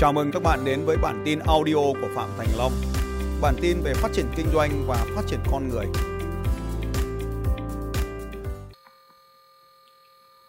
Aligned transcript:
Chào 0.00 0.12
mừng 0.12 0.30
các 0.32 0.42
bạn 0.42 0.64
đến 0.64 0.84
với 0.86 0.96
bản 0.96 1.22
tin 1.24 1.38
audio 1.38 1.74
của 1.74 2.08
Phạm 2.14 2.30
Thành 2.38 2.48
Long. 2.58 2.72
Bản 3.40 3.54
tin 3.62 3.82
về 3.84 3.94
phát 3.94 4.08
triển 4.14 4.26
kinh 4.36 4.46
doanh 4.54 4.84
và 4.86 5.06
phát 5.16 5.22
triển 5.26 5.40
con 5.52 5.68
người. 5.68 5.86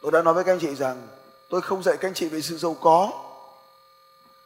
Tôi 0.02 0.12
đã 0.12 0.22
nói 0.22 0.34
với 0.34 0.44
các 0.44 0.52
anh 0.52 0.60
chị 0.60 0.76
rằng 0.76 1.08
tôi 1.50 1.62
không 1.62 1.84
dạy 1.84 1.98
các 1.98 2.08
anh 2.08 2.14
chị 2.14 2.28
về 2.28 2.42
sự 2.42 2.58
giàu 2.58 2.78
có. 2.82 3.12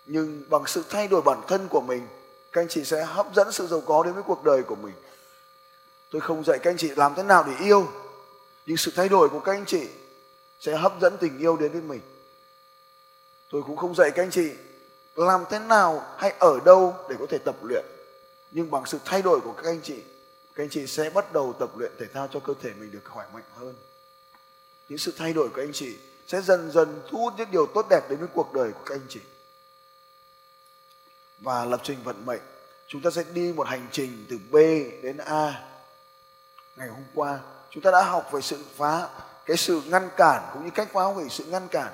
Nhưng 0.05 0.43
bằng 0.49 0.63
sự 0.65 0.83
thay 0.89 1.07
đổi 1.07 1.21
bản 1.21 1.41
thân 1.47 1.67
của 1.67 1.81
mình, 1.81 2.07
các 2.51 2.61
anh 2.61 2.67
chị 2.69 2.83
sẽ 2.83 3.05
hấp 3.05 3.27
dẫn 3.35 3.51
sự 3.51 3.67
giàu 3.67 3.81
có 3.85 4.03
đến 4.03 4.13
với 4.13 4.23
cuộc 4.23 4.43
đời 4.43 4.63
của 4.63 4.75
mình. 4.75 4.93
Tôi 6.11 6.21
không 6.21 6.43
dạy 6.43 6.59
các 6.59 6.69
anh 6.69 6.77
chị 6.77 6.89
làm 6.95 7.15
thế 7.15 7.23
nào 7.23 7.43
để 7.47 7.65
yêu, 7.65 7.87
nhưng 8.65 8.77
sự 8.77 8.91
thay 8.95 9.09
đổi 9.09 9.29
của 9.29 9.39
các 9.39 9.51
anh 9.51 9.65
chị 9.65 9.87
sẽ 10.59 10.75
hấp 10.75 10.93
dẫn 11.01 11.17
tình 11.17 11.39
yêu 11.39 11.57
đến 11.57 11.71
với 11.71 11.81
mình. 11.81 12.01
Tôi 13.51 13.63
cũng 13.63 13.75
không 13.75 13.95
dạy 13.95 14.11
các 14.11 14.23
anh 14.23 14.31
chị 14.31 14.51
làm 15.15 15.45
thế 15.49 15.59
nào 15.59 16.05
hay 16.17 16.33
ở 16.39 16.59
đâu 16.65 16.95
để 17.09 17.15
có 17.19 17.25
thể 17.29 17.37
tập 17.37 17.55
luyện. 17.63 17.85
Nhưng 18.51 18.71
bằng 18.71 18.85
sự 18.85 18.99
thay 19.05 19.21
đổi 19.21 19.39
của 19.39 19.51
các 19.51 19.65
anh 19.65 19.81
chị, 19.83 20.03
các 20.55 20.63
anh 20.63 20.69
chị 20.69 20.87
sẽ 20.87 21.09
bắt 21.09 21.33
đầu 21.33 21.53
tập 21.59 21.69
luyện 21.77 21.91
thể 21.99 22.05
thao 22.13 22.27
cho 22.31 22.39
cơ 22.39 22.53
thể 22.61 22.71
mình 22.79 22.91
được 22.91 23.01
khỏe 23.09 23.25
mạnh 23.33 23.43
hơn. 23.55 23.75
Những 24.89 24.99
sự 24.99 25.13
thay 25.17 25.33
đổi 25.33 25.49
của 25.49 25.61
anh 25.61 25.73
chị 25.73 25.97
sẽ 26.27 26.41
dần 26.41 26.71
dần 26.71 27.01
thu 27.09 27.17
hút 27.17 27.33
những 27.37 27.51
điều 27.51 27.65
tốt 27.65 27.85
đẹp 27.89 28.09
đến 28.09 28.19
với 28.19 28.27
cuộc 28.33 28.53
đời 28.53 28.71
của 28.71 28.83
các 28.85 28.95
anh 28.95 29.05
chị. 29.09 29.19
Và 31.39 31.65
lập 31.65 31.79
trình 31.83 32.03
vận 32.03 32.25
mệnh, 32.25 32.41
chúng 32.87 33.01
ta 33.01 33.09
sẽ 33.09 33.23
đi 33.33 33.53
một 33.53 33.67
hành 33.67 33.87
trình 33.91 34.25
từ 34.29 34.37
B 34.51 34.55
đến 35.03 35.17
A. 35.17 35.63
Ngày 36.75 36.87
hôm 36.87 37.03
qua, 37.13 37.39
chúng 37.69 37.83
ta 37.83 37.91
đã 37.91 38.03
học 38.03 38.31
về 38.31 38.41
sự 38.41 38.63
phá, 38.75 39.09
cái 39.45 39.57
sự 39.57 39.81
ngăn 39.85 40.09
cản 40.17 40.49
cũng 40.53 40.65
như 40.65 40.71
cách 40.75 40.87
phá 40.93 41.03
hủy 41.03 41.25
sự 41.29 41.45
ngăn 41.45 41.67
cản. 41.67 41.93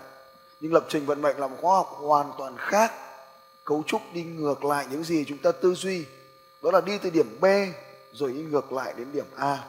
Nhưng 0.60 0.74
lập 0.74 0.86
trình 0.90 1.06
vận 1.06 1.22
mệnh 1.22 1.40
là 1.40 1.48
một 1.48 1.58
khoa 1.62 1.76
học 1.76 1.96
hoàn 2.00 2.34
toàn 2.38 2.56
khác 2.58 2.92
cấu 3.66 3.84
trúc 3.88 4.02
đi 4.14 4.24
ngược 4.24 4.66
lại 4.66 4.86
những 4.92 5.04
gì 5.04 5.26
chúng 5.28 5.38
ta 5.38 5.52
tư 5.52 5.74
duy. 5.74 6.06
Đó 6.64 6.72
là 6.72 6.82
đi 6.82 6.98
từ 6.98 7.10
điểm 7.10 7.40
B 7.40 7.46
rồi 8.12 8.34
đi 8.34 8.42
ngược 8.42 8.74
lại 8.74 8.94
đến 8.98 9.12
điểm 9.14 9.26
A. 9.36 9.64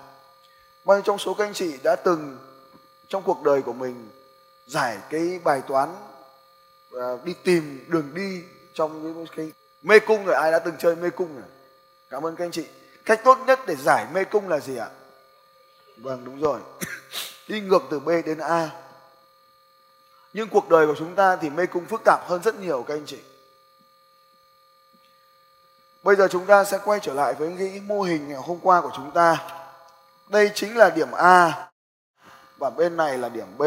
Bao 0.85 0.97
nhiêu 0.97 1.03
trong 1.03 1.19
số 1.19 1.35
các 1.35 1.45
anh 1.45 1.55
chị 1.55 1.75
đã 1.83 1.97
từng 1.97 2.39
trong 3.09 3.23
cuộc 3.23 3.43
đời 3.43 3.63
của 3.63 3.73
mình 3.73 4.09
giải 4.67 4.99
cái 5.11 5.41
bài 5.45 5.63
toán 5.69 5.89
uh, 6.95 7.25
đi 7.25 7.35
tìm 7.45 7.85
đường 7.89 8.15
đi 8.15 8.43
trong 8.75 9.15
cái, 9.15 9.27
cái 9.37 9.53
mê 9.83 9.99
cung 9.99 10.25
rồi 10.25 10.37
ai 10.37 10.53
đã 10.53 10.59
từng 10.59 10.75
chơi 10.79 10.97
mê 10.97 11.11
cung 11.11 11.35
rồi? 11.35 11.45
Cảm 12.11 12.27
ơn 12.27 12.37
các 12.37 12.45
anh 12.45 12.51
chị. 12.51 12.65
Cách 13.05 13.21
tốt 13.25 13.39
nhất 13.47 13.61
để 13.67 13.77
giải 13.77 14.07
mê 14.15 14.25
cung 14.25 14.49
là 14.49 14.61
gì 14.61 14.77
ạ? 14.77 14.89
Vâng 15.97 16.25
đúng 16.25 16.41
rồi. 16.41 16.61
Đi 17.49 17.61
ngược 17.61 17.83
từ 17.91 18.01
B 18.01 18.09
đến 18.09 18.39
A. 18.39 18.71
Nhưng 20.33 20.49
cuộc 20.49 20.69
đời 20.69 20.87
của 20.87 20.95
chúng 20.99 21.15
ta 21.15 21.37
thì 21.37 21.51
mê 21.51 21.67
cung 21.67 21.87
phức 21.87 22.01
tạp 22.05 22.21
hơn 22.29 22.43
rất 22.43 22.61
nhiều 22.61 22.85
các 22.89 22.95
anh 22.95 23.07
chị. 23.07 23.19
Bây 26.03 26.17
giờ 26.17 26.29
chúng 26.31 26.47
ta 26.47 26.65
sẽ 26.65 26.79
quay 26.85 27.01
trở 27.01 27.15
lại 27.15 27.35
với 27.35 27.55
cái 27.59 27.83
mô 27.87 28.03
hình 28.03 28.29
ngày 28.29 28.39
hôm 28.47 28.59
qua 28.63 28.81
của 28.81 28.91
chúng 28.97 29.11
ta. 29.11 29.37
Đây 30.29 30.51
chính 30.55 30.77
là 30.77 30.91
điểm 30.91 31.13
A 31.13 31.69
và 32.59 32.71
bên 32.71 32.97
này 32.97 33.19
là 33.19 33.29
điểm 33.29 33.59
B. 33.59 33.63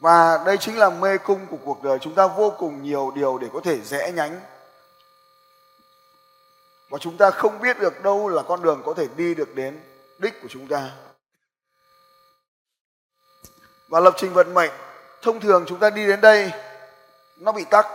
Và 0.00 0.42
đây 0.46 0.58
chính 0.58 0.78
là 0.78 0.90
mê 0.90 1.18
cung 1.18 1.46
của 1.50 1.56
cuộc 1.64 1.82
đời 1.82 1.98
chúng 1.98 2.14
ta 2.14 2.26
vô 2.26 2.52
cùng 2.58 2.82
nhiều 2.82 3.12
điều 3.14 3.38
để 3.38 3.48
có 3.52 3.60
thể 3.64 3.80
rẽ 3.80 4.12
nhánh. 4.12 4.40
Và 6.90 6.98
chúng 6.98 7.16
ta 7.16 7.30
không 7.30 7.60
biết 7.60 7.80
được 7.80 8.02
đâu 8.02 8.28
là 8.28 8.42
con 8.42 8.62
đường 8.62 8.82
có 8.86 8.94
thể 8.94 9.06
đi 9.16 9.34
được 9.34 9.54
đến 9.54 9.80
đích 10.18 10.42
của 10.42 10.48
chúng 10.50 10.68
ta. 10.68 10.90
Và 13.88 14.00
lập 14.00 14.14
trình 14.16 14.32
vận 14.32 14.54
mệnh, 14.54 14.70
thông 15.22 15.40
thường 15.40 15.64
chúng 15.68 15.78
ta 15.78 15.90
đi 15.90 16.06
đến 16.06 16.20
đây, 16.20 16.52
nó 17.36 17.52
bị 17.52 17.64
tắc 17.64 17.86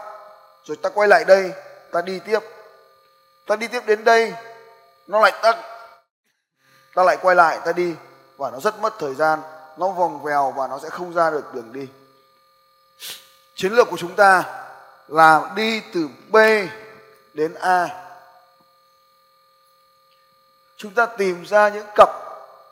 rồi 0.65 0.77
ta 0.77 0.89
quay 0.89 1.07
lại 1.07 1.25
đây 1.25 1.51
ta 1.91 2.01
đi 2.01 2.19
tiếp. 2.19 2.39
Ta 3.47 3.55
đi 3.55 3.67
tiếp 3.67 3.83
đến 3.85 4.03
đây 4.03 4.33
nó 5.07 5.21
lại 5.21 5.33
ta, 5.41 5.63
ta 6.95 7.03
lại 7.03 7.17
quay 7.21 7.35
lại 7.35 7.59
ta 7.65 7.71
đi 7.71 7.95
và 8.37 8.51
nó 8.51 8.59
rất 8.59 8.79
mất 8.79 8.93
thời 8.99 9.15
gian. 9.15 9.39
Nó 9.77 9.89
vòng 9.89 10.23
vèo 10.23 10.51
và 10.51 10.67
nó 10.67 10.79
sẽ 10.79 10.89
không 10.89 11.13
ra 11.13 11.31
được 11.31 11.53
đường 11.53 11.73
đi. 11.73 11.87
Chiến 13.55 13.73
lược 13.73 13.89
của 13.89 13.97
chúng 13.97 14.15
ta 14.15 14.43
là 15.07 15.51
đi 15.55 15.81
từ 15.93 16.07
b 16.29 16.37
đến 17.33 17.53
a. 17.53 17.87
Chúng 20.77 20.93
ta 20.93 21.05
tìm 21.05 21.45
ra 21.45 21.69
những 21.69 21.85
cặp 21.95 22.09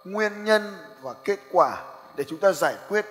nguyên 0.04 0.44
nhân 0.44 0.78
và 1.02 1.14
kết 1.24 1.40
quả 1.52 1.78
để 2.16 2.24
chúng 2.28 2.40
ta 2.40 2.52
giải 2.52 2.76
quyết. 2.90 3.06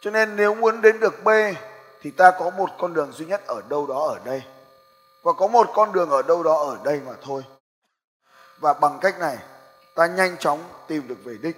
Cho 0.00 0.10
nên 0.10 0.36
nếu 0.36 0.54
muốn 0.54 0.80
đến 0.80 1.00
được 1.00 1.24
b 1.24 1.28
thì 2.06 2.12
ta 2.12 2.30
có 2.30 2.50
một 2.50 2.70
con 2.78 2.94
đường 2.94 3.12
duy 3.12 3.26
nhất 3.26 3.46
ở 3.46 3.62
đâu 3.68 3.86
đó 3.86 4.06
ở 4.08 4.18
đây. 4.24 4.42
Và 5.22 5.32
có 5.32 5.46
một 5.46 5.70
con 5.74 5.92
đường 5.92 6.10
ở 6.10 6.22
đâu 6.22 6.42
đó 6.42 6.56
ở 6.56 6.78
đây 6.84 7.00
mà 7.06 7.12
thôi. 7.22 7.44
Và 8.58 8.72
bằng 8.72 8.98
cách 9.00 9.18
này, 9.18 9.36
ta 9.94 10.06
nhanh 10.06 10.36
chóng 10.38 10.64
tìm 10.86 11.08
được 11.08 11.16
về 11.24 11.36
đích. 11.42 11.56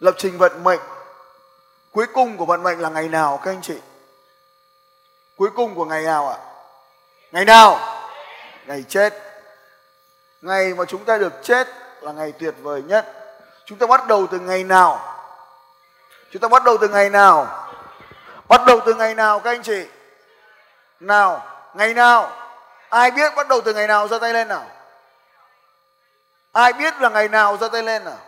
Lập 0.00 0.14
trình 0.18 0.38
vận 0.38 0.64
mệnh. 0.64 0.80
Cuối 1.92 2.06
cùng 2.14 2.36
của 2.36 2.44
vận 2.44 2.62
mệnh 2.62 2.78
là 2.78 2.88
ngày 2.88 3.08
nào, 3.08 3.40
các 3.44 3.50
anh 3.50 3.62
chị? 3.62 3.78
Cuối 5.36 5.50
cùng 5.56 5.74
của 5.74 5.84
ngày 5.84 6.02
nào 6.02 6.28
ạ? 6.28 6.38
Ngày 7.32 7.44
nào? 7.44 7.78
Ngày 8.66 8.84
chết. 8.88 9.14
Ngày 10.42 10.74
mà 10.74 10.84
chúng 10.84 11.04
ta 11.04 11.18
được 11.18 11.32
chết 11.42 11.68
là 12.00 12.12
ngày 12.12 12.32
tuyệt 12.32 12.54
vời 12.62 12.82
nhất. 12.82 13.06
Chúng 13.64 13.78
ta 13.78 13.86
bắt 13.86 14.06
đầu 14.06 14.26
từ 14.26 14.38
ngày 14.38 14.64
nào? 14.64 15.18
Chúng 16.30 16.42
ta 16.42 16.48
bắt 16.48 16.64
đầu 16.64 16.76
từ 16.80 16.88
ngày 16.88 17.10
nào? 17.10 17.67
Bắt 18.48 18.60
đầu 18.66 18.80
từ 18.86 18.94
ngày 18.94 19.14
nào 19.14 19.40
các 19.40 19.50
anh 19.50 19.62
chị? 19.62 19.86
Nào, 21.00 21.46
ngày 21.74 21.94
nào? 21.94 22.32
Ai 22.88 23.10
biết 23.10 23.32
bắt 23.36 23.48
đầu 23.48 23.60
từ 23.60 23.74
ngày 23.74 23.86
nào 23.86 24.08
ra 24.08 24.18
tay 24.18 24.32
lên 24.32 24.48
nào? 24.48 24.66
Ai 26.52 26.72
biết 26.72 26.94
là 27.00 27.08
ngày 27.08 27.28
nào 27.28 27.56
ra 27.56 27.68
tay 27.68 27.82
lên 27.82 28.04
nào? 28.04 28.18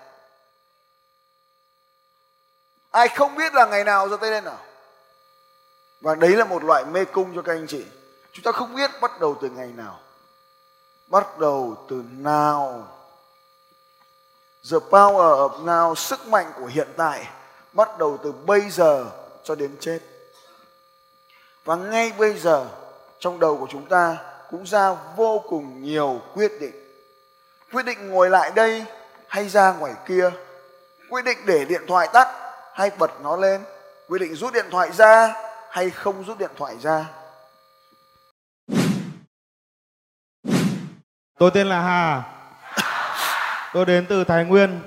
Ai 2.91 3.09
không 3.09 3.35
biết 3.35 3.55
là 3.55 3.67
ngày 3.67 3.85
nào 3.85 4.09
ra 4.09 4.17
tay 4.17 4.31
lên 4.31 4.45
nào? 4.45 4.59
Và 6.01 6.15
đấy 6.15 6.31
là 6.31 6.45
một 6.45 6.65
loại 6.65 6.85
mê 6.85 7.05
cung 7.05 7.37
cho 7.37 7.43
các 7.43 7.53
anh 7.53 7.67
chị. 7.67 7.87
Chúng 8.33 8.43
ta 8.43 8.53
không 8.53 8.75
biết 8.75 8.91
bắt 9.01 9.21
đầu 9.21 9.37
từ 9.43 9.51
ngày 9.51 9.73
nào. 9.77 10.01
Bắt 11.07 11.39
đầu 11.39 11.87
từ 11.89 12.03
nào. 12.11 12.89
The 14.71 14.79
power 14.91 15.49
of 15.49 15.65
now, 15.65 15.95
sức 15.95 16.27
mạnh 16.27 16.53
của 16.57 16.67
hiện 16.67 16.89
tại 16.97 17.29
bắt 17.73 17.99
đầu 17.99 18.19
từ 18.23 18.33
bây 18.33 18.71
giờ 18.71 19.07
cho 19.45 19.55
đến 19.55 19.77
chết. 19.81 19.99
Và 21.65 21.77
ngay 21.77 22.13
bây 22.19 22.39
giờ, 22.39 22.67
trong 23.19 23.41
đầu 23.41 23.57
của 23.57 23.67
chúng 23.71 23.87
ta 23.87 24.17
cũng 24.51 24.67
ra 24.67 24.97
vô 25.17 25.43
cùng 25.49 25.83
nhiều 25.83 26.21
quyết 26.35 26.53
định. 26.61 26.73
Quyết 27.73 27.83
định 27.83 28.09
ngồi 28.09 28.31
lại 28.31 28.51
đây 28.55 28.85
hay 29.29 29.49
ra 29.49 29.73
ngoài 29.73 29.93
kia. 30.07 30.31
Quyết 31.11 31.25
định 31.25 31.39
để 31.47 31.65
điện 31.65 31.83
thoại 31.89 32.09
tắt 32.13 32.29
hay 32.75 32.91
bật 32.99 33.11
nó 33.23 33.37
lên. 33.37 33.65
Quyết 34.09 34.19
định 34.19 34.35
rút 34.35 34.53
điện 34.53 34.67
thoại 34.71 34.93
ra 34.93 35.35
hay 35.71 35.91
không 35.91 36.25
rút 36.25 36.39
điện 36.39 36.51
thoại 36.57 36.77
ra. 36.81 37.07
Tôi 41.39 41.51
tên 41.55 41.67
là 41.67 41.81
hà. 41.81 42.23
Tôi 43.73 43.85
đến 43.85 44.07
từ 44.09 44.25
thái 44.25 44.45
nguyên. 44.45 44.81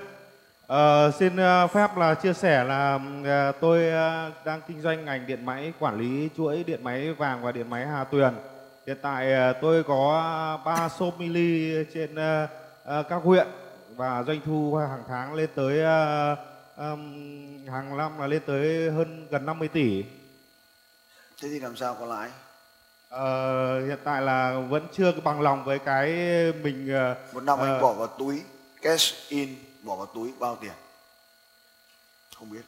Ờ, 0.68 1.12
xin 1.20 1.34
uh, 1.36 1.72
phép 1.72 1.98
là 1.98 2.14
chia 2.16 2.34
sẻ 2.34 2.64
là 2.64 2.96
uh, 2.96 3.56
tôi 3.62 3.84
đang 4.46 4.62
kinh 4.68 4.82
doanh 4.82 5.06
ngành 5.06 5.28
điện 5.28 5.46
máy 5.46 5.74
quản 5.80 5.98
lý 5.98 6.30
chuỗi 6.38 6.64
điện 6.64 6.84
máy 6.84 7.14
vàng 7.14 7.44
và 7.44 7.52
điện 7.52 7.70
máy 7.70 7.88
Hà 7.88 8.04
Tuyền. 8.04 8.34
Hiện 8.88 8.98
tại 9.02 9.54
tôi 9.62 9.84
có 9.84 10.62
3 10.66 10.90
shop 10.90 11.20
mini 11.20 11.84
trên 11.94 12.16
các 12.86 13.22
huyện 13.24 13.48
và 13.96 14.24
doanh 14.24 14.40
thu 14.46 14.76
hàng 14.76 15.04
tháng 15.08 15.34
lên 15.34 15.50
tới 15.56 15.84
hàng 17.72 17.98
năm 17.98 18.20
là 18.20 18.28
lên 18.28 18.42
tới 18.46 18.92
hơn 18.92 19.28
gần 19.30 19.46
50 19.46 19.68
tỷ. 19.68 20.04
Thế 21.42 21.50
thì 21.50 21.60
làm 21.60 21.76
sao 21.76 21.96
có 22.00 22.06
lãi? 22.06 22.30
Ờ, 23.10 23.86
hiện 23.86 24.00
tại 24.04 24.22
là 24.22 24.60
vẫn 24.70 24.88
chưa 24.94 25.12
bằng 25.24 25.42
lòng 25.42 25.64
với 25.64 25.80
cái 25.80 26.08
mình 26.64 26.94
một 27.34 27.44
năm 27.44 27.60
uh, 27.60 27.66
anh 27.66 27.82
bỏ 27.82 27.94
vào 27.94 28.08
túi 28.08 28.42
cash 28.82 29.30
in 29.30 29.50
bỏ 29.84 29.96
vào 29.96 30.06
túi 30.06 30.34
bao 30.40 30.58
tiền? 30.62 30.74
Không 32.36 32.50
biết. 32.50 32.62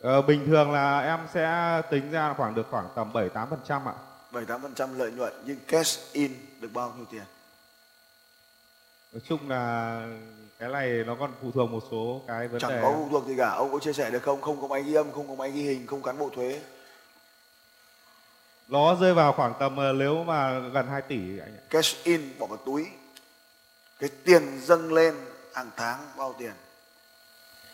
Ờ, 0.00 0.22
bình 0.22 0.46
thường 0.46 0.72
là 0.72 1.00
em 1.00 1.20
sẽ 1.34 1.82
tính 1.90 2.10
ra 2.10 2.34
khoảng 2.36 2.54
được 2.54 2.66
khoảng 2.70 2.88
tầm 2.94 3.12
7 3.12 3.28
8 3.28 3.50
phần 3.50 3.60
trăm 3.64 3.88
ạ. 3.88 3.94
7 4.30 4.44
8 4.44 4.62
phần 4.62 4.74
trăm 4.74 4.98
lợi 4.98 5.12
nhuận 5.12 5.32
nhưng 5.44 5.58
cash 5.68 6.12
in 6.12 6.32
được 6.60 6.68
bao 6.72 6.92
nhiêu 6.96 7.06
tiền? 7.10 7.22
Nói 9.12 9.20
chung 9.28 9.48
là 9.48 10.06
cái 10.58 10.68
này 10.68 11.04
nó 11.06 11.16
còn 11.20 11.32
phụ 11.42 11.50
thuộc 11.54 11.70
một 11.70 11.82
số 11.90 12.20
cái 12.26 12.48
vấn 12.48 12.60
chẳng 12.60 12.70
đề 12.70 12.82
có 12.82 12.92
phụ 12.92 13.08
thuộc 13.10 13.26
gì 13.26 13.34
cả. 13.38 13.50
Ông 13.50 13.72
có 13.72 13.78
chia 13.78 13.92
sẻ 13.92 14.10
được 14.10 14.22
không? 14.22 14.40
Không 14.40 14.60
có 14.60 14.66
máy 14.66 14.82
ghi 14.82 14.94
âm 14.94 15.12
không 15.12 15.28
có 15.28 15.34
máy 15.34 15.50
ghi 15.50 15.62
hình 15.62 15.86
không 15.86 16.02
cán 16.02 16.18
bộ 16.18 16.30
thuế. 16.34 16.60
Nó 18.68 18.94
rơi 18.94 19.14
vào 19.14 19.32
khoảng 19.32 19.54
tầm 19.58 19.76
ờ, 19.76 19.92
nếu 19.92 20.24
mà 20.24 20.58
gần 20.58 20.86
2 20.86 21.02
tỷ 21.02 21.38
anh 21.38 21.56
ạ. 21.56 21.62
cash 21.70 22.04
in 22.04 22.32
bỏ 22.38 22.46
vào 22.46 22.58
túi. 22.66 22.86
Cái 23.98 24.10
tiền 24.24 24.60
dâng 24.60 24.92
lên 24.92 25.14
hàng 25.54 25.70
tháng 25.76 25.98
bao 26.16 26.34
tiền? 26.38 26.52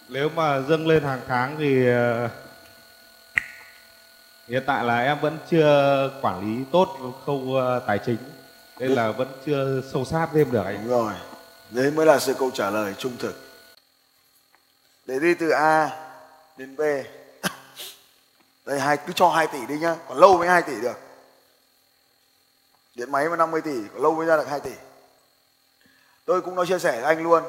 Nếu 0.09 0.29
mà 0.29 0.61
dâng 0.61 0.87
lên 0.87 1.03
hàng 1.03 1.21
tháng 1.29 1.57
thì 1.59 1.89
ờ, 1.89 2.29
Hiện 4.49 4.63
tại 4.67 4.85
là 4.85 4.99
em 4.99 5.21
vẫn 5.21 5.39
chưa 5.51 6.11
quản 6.23 6.41
lý 6.41 6.65
tốt 6.73 6.97
khâu 7.27 7.55
ờ, 7.57 7.83
tài 7.87 7.99
chính 8.07 8.19
nên 8.79 8.91
là 8.91 9.11
vẫn 9.11 9.29
chưa 9.47 9.83
sâu 9.93 10.05
sát 10.05 10.29
thêm 10.35 10.51
được 10.51 10.65
anh. 10.65 10.75
đúng 10.77 10.89
rồi. 10.89 11.13
Đấy 11.71 11.91
mới 11.91 12.07
là 12.07 12.19
sự 12.19 12.35
câu 12.35 12.51
trả 12.55 12.71
lời 12.71 12.95
trung 12.99 13.17
thực. 13.19 13.35
Để 15.07 15.19
đi 15.19 15.35
từ 15.35 15.51
A 15.51 15.91
đến 16.57 16.77
B. 16.77 16.81
Đây 18.67 18.81
hai 18.81 18.97
cứ 18.97 19.13
cho 19.13 19.29
2 19.29 19.47
tỷ 19.47 19.67
đi 19.69 19.79
nhá. 19.79 19.97
Còn 20.09 20.19
lâu 20.19 20.39
mới 20.39 20.49
2 20.49 20.63
tỷ 20.63 20.81
được. 20.81 20.97
Điện 22.95 23.13
máy 23.13 23.29
mà 23.29 23.37
50 23.37 23.61
tỷ 23.61 23.83
còn 23.93 24.03
lâu 24.03 24.15
mới 24.15 24.27
ra 24.27 24.37
được 24.37 24.49
2 24.49 24.61
tỷ. 24.61 24.73
Tôi 26.25 26.41
cũng 26.41 26.55
nói 26.55 26.67
chia 26.67 26.79
sẻ 26.79 26.93
với 26.93 27.05
anh 27.05 27.23
luôn 27.23 27.43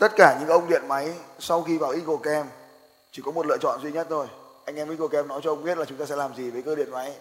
tất 0.00 0.12
cả 0.16 0.36
những 0.40 0.48
ông 0.48 0.68
điện 0.68 0.88
máy 0.88 1.12
sau 1.38 1.62
khi 1.62 1.78
vào 1.78 1.90
Eagle 1.90 2.16
Cam, 2.22 2.46
chỉ 3.12 3.22
có 3.24 3.32
một 3.32 3.46
lựa 3.46 3.56
chọn 3.58 3.80
duy 3.82 3.92
nhất 3.92 4.06
thôi. 4.10 4.26
Anh 4.64 4.76
em 4.76 4.88
Eagle 4.88 5.08
Cam 5.12 5.28
nói 5.28 5.40
cho 5.44 5.50
ông 5.50 5.64
biết 5.64 5.78
là 5.78 5.84
chúng 5.84 5.98
ta 5.98 6.06
sẽ 6.06 6.16
làm 6.16 6.34
gì 6.34 6.50
với 6.50 6.62
cơ 6.62 6.74
điện 6.74 6.90
máy. 6.90 7.14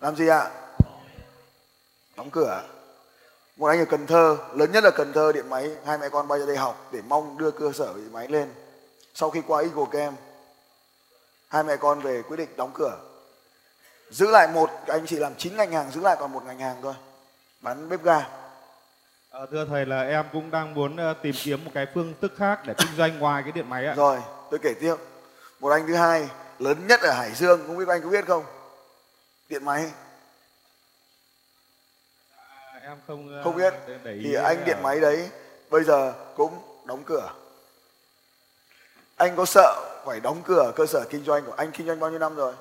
Làm 0.00 0.16
gì 0.16 0.28
ạ? 0.28 0.50
Đóng 2.16 2.30
cửa. 2.30 2.62
Một 3.56 3.66
anh 3.66 3.78
ở 3.78 3.84
Cần 3.84 4.06
Thơ, 4.06 4.36
lớn 4.54 4.72
nhất 4.72 4.84
là 4.84 4.90
Cần 4.90 5.12
Thơ, 5.12 5.32
điện 5.32 5.50
máy, 5.50 5.70
hai 5.84 5.98
mẹ 5.98 6.08
con 6.08 6.28
bay 6.28 6.40
ra 6.40 6.46
đây 6.46 6.56
học 6.56 6.88
để 6.92 7.00
mong 7.08 7.38
đưa 7.38 7.50
cơ 7.50 7.72
sở 7.72 7.94
điện 7.94 8.12
máy 8.12 8.28
lên. 8.28 8.54
Sau 9.14 9.30
khi 9.30 9.42
qua 9.46 9.60
Eagle 9.60 9.86
Cam, 9.92 10.14
hai 11.48 11.62
mẹ 11.62 11.76
con 11.76 12.00
về 12.00 12.22
quyết 12.22 12.36
định 12.36 12.56
đóng 12.56 12.70
cửa. 12.74 12.98
Giữ 14.10 14.30
lại 14.30 14.48
một, 14.48 14.70
anh 14.86 15.06
chị 15.06 15.16
làm 15.16 15.34
chín 15.34 15.56
ngành 15.56 15.72
hàng, 15.72 15.90
giữ 15.90 16.00
lại 16.00 16.16
còn 16.20 16.32
một 16.32 16.42
ngành 16.46 16.58
hàng 16.58 16.76
thôi. 16.82 16.94
Bán 17.60 17.88
bếp 17.88 18.02
ga. 18.02 18.37
Ờ, 19.30 19.46
thưa 19.50 19.64
thầy 19.64 19.86
là 19.86 20.02
em 20.02 20.24
cũng 20.32 20.50
đang 20.50 20.74
muốn 20.74 20.96
ờ, 20.96 21.14
tìm 21.22 21.34
kiếm 21.42 21.64
một 21.64 21.70
cái 21.74 21.86
phương 21.94 22.14
thức 22.20 22.32
khác 22.36 22.60
để 22.66 22.74
kinh 22.78 22.96
doanh 22.96 23.18
ngoài 23.18 23.42
cái 23.42 23.52
điện 23.52 23.68
máy 23.70 23.86
ạ. 23.86 23.94
rồi 23.96 24.18
tôi 24.50 24.60
kể 24.62 24.74
tiếp. 24.80 24.94
Một 25.60 25.68
anh 25.70 25.86
thứ 25.86 25.94
hai 25.94 26.28
lớn 26.58 26.86
nhất 26.86 27.00
ở 27.00 27.12
Hải 27.12 27.34
Dương 27.34 27.60
không 27.66 27.78
biết 27.78 27.88
anh 27.88 28.02
có 28.02 28.08
biết 28.08 28.26
không? 28.26 28.44
Điện 29.48 29.64
máy. 29.64 29.90
À, 32.36 32.80
Em 32.82 32.96
không 33.06 33.28
ờ, 33.36 33.42
không 33.44 33.56
biết. 33.56 33.74
để- 33.86 33.98
để 34.04 34.20
thì 34.24 34.34
anh 34.34 34.64
điện 34.64 34.76
máy 34.82 35.00
đấy 35.00 35.30
bây 35.70 35.84
giờ 35.84 36.12
cũng 36.36 36.58
đóng 36.84 37.02
cửa. 37.06 37.32
Anh 39.16 39.36
có 39.36 39.44
sợ 39.44 40.00
phải 40.06 40.20
đóng 40.20 40.42
cửa 40.44 40.72
cơ 40.76 40.86
sở 40.86 41.04
kinh 41.10 41.24
doanh 41.24 41.44
của 41.44 41.52
anh 41.52 41.70
kinh 41.72 41.86
doanh 41.86 42.00
bao 42.00 42.10
nhiêu 42.10 42.18
năm 42.18 42.34
rồi? 42.36 42.54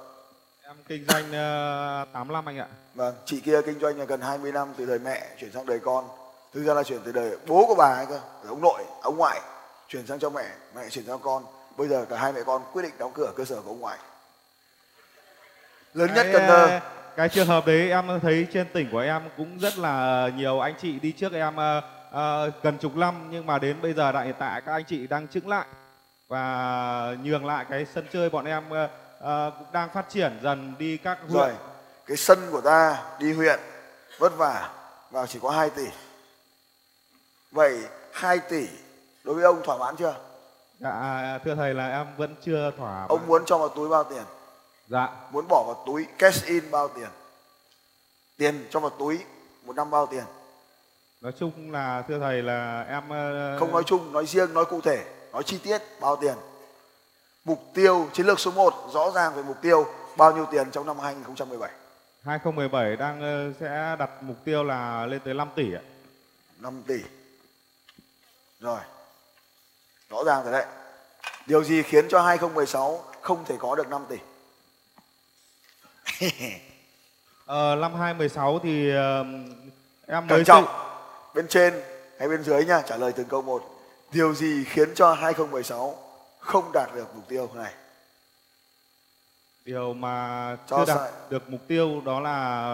Em 0.64 0.76
kinh 0.88 1.06
doanh 1.08 1.24
uh, 1.26 2.14
8 2.14 2.34
năm 2.34 2.50
anh 2.50 2.58
ạ. 2.58 2.68
vâng 2.96 3.16
chị 3.26 3.40
kia 3.42 3.62
kinh 3.66 3.80
doanh 3.80 4.00
là 4.00 4.06
gần 4.06 4.22
20 4.22 4.52
năm 4.52 4.74
từ 4.78 4.86
đời 4.86 5.00
mẹ 5.00 5.28
chuyển 5.40 5.52
sang 5.52 5.66
đời 5.66 5.80
con 5.80 6.08
thực 6.54 6.64
ra 6.64 6.74
là 6.74 6.84
chuyển 6.84 7.02
từ 7.06 7.12
đời 7.12 7.38
bố 7.48 7.66
của 7.68 7.76
bà 7.76 7.86
ấy 7.86 8.06
cơ 8.06 8.20
từ 8.44 8.50
ông 8.50 8.62
nội 8.62 8.84
ông 9.02 9.18
ngoại 9.18 9.42
chuyển 9.88 10.08
sang 10.08 10.20
cho 10.20 10.30
mẹ 10.30 10.46
mẹ 10.76 10.90
chuyển 10.90 11.06
sang 11.06 11.20
con. 11.20 11.44
Bây 11.78 11.88
giờ 11.88 12.06
cả 12.10 12.18
hai 12.18 12.34
mẹ 12.34 12.40
con 12.46 12.62
quyết 12.74 12.82
định 12.82 12.94
đóng 12.98 13.12
cửa 13.14 13.32
cơ 13.36 13.46
sở 13.46 13.56
của 13.56 13.72
ông 13.72 13.80
ngoại. 13.80 13.98
Lớn 15.94 16.14
nhất 16.14 16.24
Cái, 16.24 16.34
Cần 16.34 16.48
ờ, 16.48 16.68
Thơ 16.68 16.80
Cái 17.16 17.30
trường 17.30 17.48
hợp 17.48 17.66
đấy 17.66 17.90
em 17.90 18.20
thấy 18.22 18.48
trên 18.54 18.68
tỉnh 18.74 18.90
của 18.92 19.00
em 19.00 19.22
cũng 19.38 19.60
rất 19.60 19.78
là 19.78 20.30
nhiều 20.36 20.60
anh 20.60 20.74
chị 20.82 21.00
đi 21.00 21.12
trước 21.12 21.34
em 21.34 21.56
ờ, 21.56 21.82
ờ, 22.12 22.52
gần 22.64 22.78
chục 22.78 22.96
năm 22.96 23.28
nhưng 23.32 23.46
mà 23.46 23.60
đến 23.60 23.82
bây 23.82 23.94
giờ 23.94 24.12
đại 24.12 24.26
hiện 24.26 24.36
tại 24.40 24.62
các 24.66 24.72
anh 24.72 24.84
chị 24.86 25.08
đang 25.08 25.28
chững 25.28 25.48
lại 25.48 25.66
và 26.28 27.16
nhường 27.24 27.46
lại 27.46 27.66
cái 27.70 27.86
sân 27.94 28.06
chơi 28.14 28.30
bọn 28.30 28.46
em 28.46 28.70
ờ, 28.70 28.90
ờ, 29.20 29.52
cũng 29.60 29.68
đang 29.72 29.90
phát 29.94 30.10
triển 30.10 30.40
dần 30.44 30.74
đi 30.78 30.98
các 30.98 31.18
huyện. 31.22 31.34
rồi 31.34 31.54
cái 32.06 32.18
sân 32.18 32.40
của 32.52 32.62
ta 32.62 33.04
đi 33.20 33.34
huyện 33.34 33.60
vất 34.20 34.38
vả 34.38 34.70
và 35.12 35.26
chỉ 35.26 35.40
có 35.42 35.50
2 35.50 35.70
tỷ 35.70 35.86
vậy 37.52 37.80
2 38.12 38.40
tỷ 38.40 38.68
đối 39.24 39.36
với 39.36 39.44
ông 39.44 39.62
thỏa 39.64 39.78
mãn 39.78 39.96
chưa? 39.96 40.16
Dạ 40.80 41.40
thưa 41.46 41.56
thầy 41.56 41.74
là 41.74 41.90
em 41.90 42.08
vẫn 42.18 42.36
chưa 42.42 42.72
thỏa 42.78 43.06
ông 43.10 43.28
muốn 43.28 43.46
cho 43.46 43.58
vào 43.58 43.70
túi 43.70 43.90
bao 43.90 44.04
tiền? 44.04 44.24
Dạ. 44.88 45.10
Muốn 45.32 45.46
bỏ 45.50 45.64
vào 45.64 45.84
túi 45.86 46.06
cash 46.18 46.46
in 46.46 46.72
bao 46.72 46.88
tiền? 46.88 47.10
Tiền 48.38 48.68
cho 48.70 48.80
vào 48.80 48.90
túi 48.90 49.20
một 49.66 49.76
năm 49.76 49.92
bao 49.92 50.06
tiền? 50.06 50.24
Nói 51.22 51.32
chung 51.40 51.72
là 51.72 52.02
thưa 52.08 52.20
thầy 52.20 52.42
là 52.42 52.86
em 52.90 53.10
ờ, 53.10 53.60
không 53.60 53.72
nói 53.72 53.84
chung 53.86 54.14
nói 54.14 54.26
riêng 54.26 54.54
nói 54.54 54.66
cụ 54.66 54.82
thể 54.82 55.06
nói 55.32 55.44
chi 55.44 55.60
tiết 55.64 55.82
bao 56.02 56.16
tiền. 56.16 56.36
Mục 57.46 57.60
tiêu 57.74 58.08
chiến 58.14 58.26
lược 58.26 58.40
số 58.40 58.52
1 58.52 58.74
rõ 58.94 59.12
ràng 59.12 59.36
về 59.36 59.44
mục 59.44 59.58
tiêu 59.62 59.86
bao 60.18 60.36
nhiêu 60.36 60.46
tiền 60.52 60.72
trong 60.72 60.86
năm 60.86 61.00
2017 61.00 61.72
2017 62.24 62.96
đang 62.96 63.22
ờ, 63.22 63.54
sẽ 63.60 63.96
đặt 64.00 64.10
mục 64.22 64.38
tiêu 64.46 64.64
là 64.64 65.06
lên 65.06 65.22
tới 65.26 65.34
5 65.34 65.50
tỷ 65.56 65.74
ạ. 65.74 65.82
5 66.60 66.84
tỷ 66.88 66.98
rồi. 68.60 68.80
Rõ 70.10 70.24
ràng 70.24 70.44
rồi 70.44 70.52
đấy. 70.52 70.66
Điều 71.48 71.64
gì 71.64 71.84
khiến 71.84 72.06
cho 72.10 72.22
2016 72.22 73.04
không 73.22 73.46
thể 73.46 73.56
có 73.60 73.76
được 73.76 73.88
5 73.90 74.06
tỷ? 74.10 74.18
Ờ, 77.46 77.76
năm 77.76 77.94
2016 77.96 78.60
thì 78.64 78.90
ờ, 78.96 79.24
em 80.08 80.28
mới 80.28 80.30
cẩn 80.30 80.44
trọng. 80.46 80.66
xây- 80.66 80.74
bên 81.34 81.48
trên 81.48 81.74
hay 82.20 82.28
bên 82.30 82.44
dưới 82.44 82.66
nha 82.66 82.82
trả 82.82 82.98
lời 82.98 83.12
từng 83.16 83.28
câu 83.28 83.42
một. 83.42 83.64
Điều 84.12 84.36
gì 84.36 84.64
khiến 84.64 84.96
cho 84.96 85.14
2016 85.14 85.96
không 86.40 86.72
đạt 86.74 86.96
được 86.96 87.16
mục 87.16 87.28
tiêu 87.28 87.50
này? 87.54 87.74
Điều 89.66 89.94
mà 89.94 90.58
Cho 90.68 90.78
chưa 90.78 90.86
đạt 90.94 90.98
sai. 90.98 91.12
được 91.30 91.50
mục 91.50 91.62
tiêu 91.68 92.02
đó 92.06 92.20
là 92.20 92.68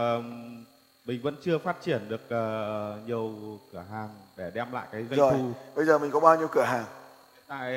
mình 1.06 1.22
vẫn 1.24 1.36
chưa 1.42 1.58
phát 1.58 1.76
triển 1.82 2.10
được 2.10 2.30
ờ, 2.30 3.00
nhiều 3.06 3.32
cửa 3.74 3.84
hàng 3.92 4.10
để 4.36 4.52
đem 4.54 4.72
lại 4.72 4.88
cái 4.92 5.06
doanh 5.10 5.20
rồi 5.20 5.34
thu. 5.34 5.52
bây 5.76 5.86
giờ 5.86 5.98
mình 5.98 6.12
có 6.12 6.20
bao 6.20 6.38
nhiêu 6.38 6.48
cửa 6.48 6.64
hàng? 6.64 6.86
Tại 7.48 7.74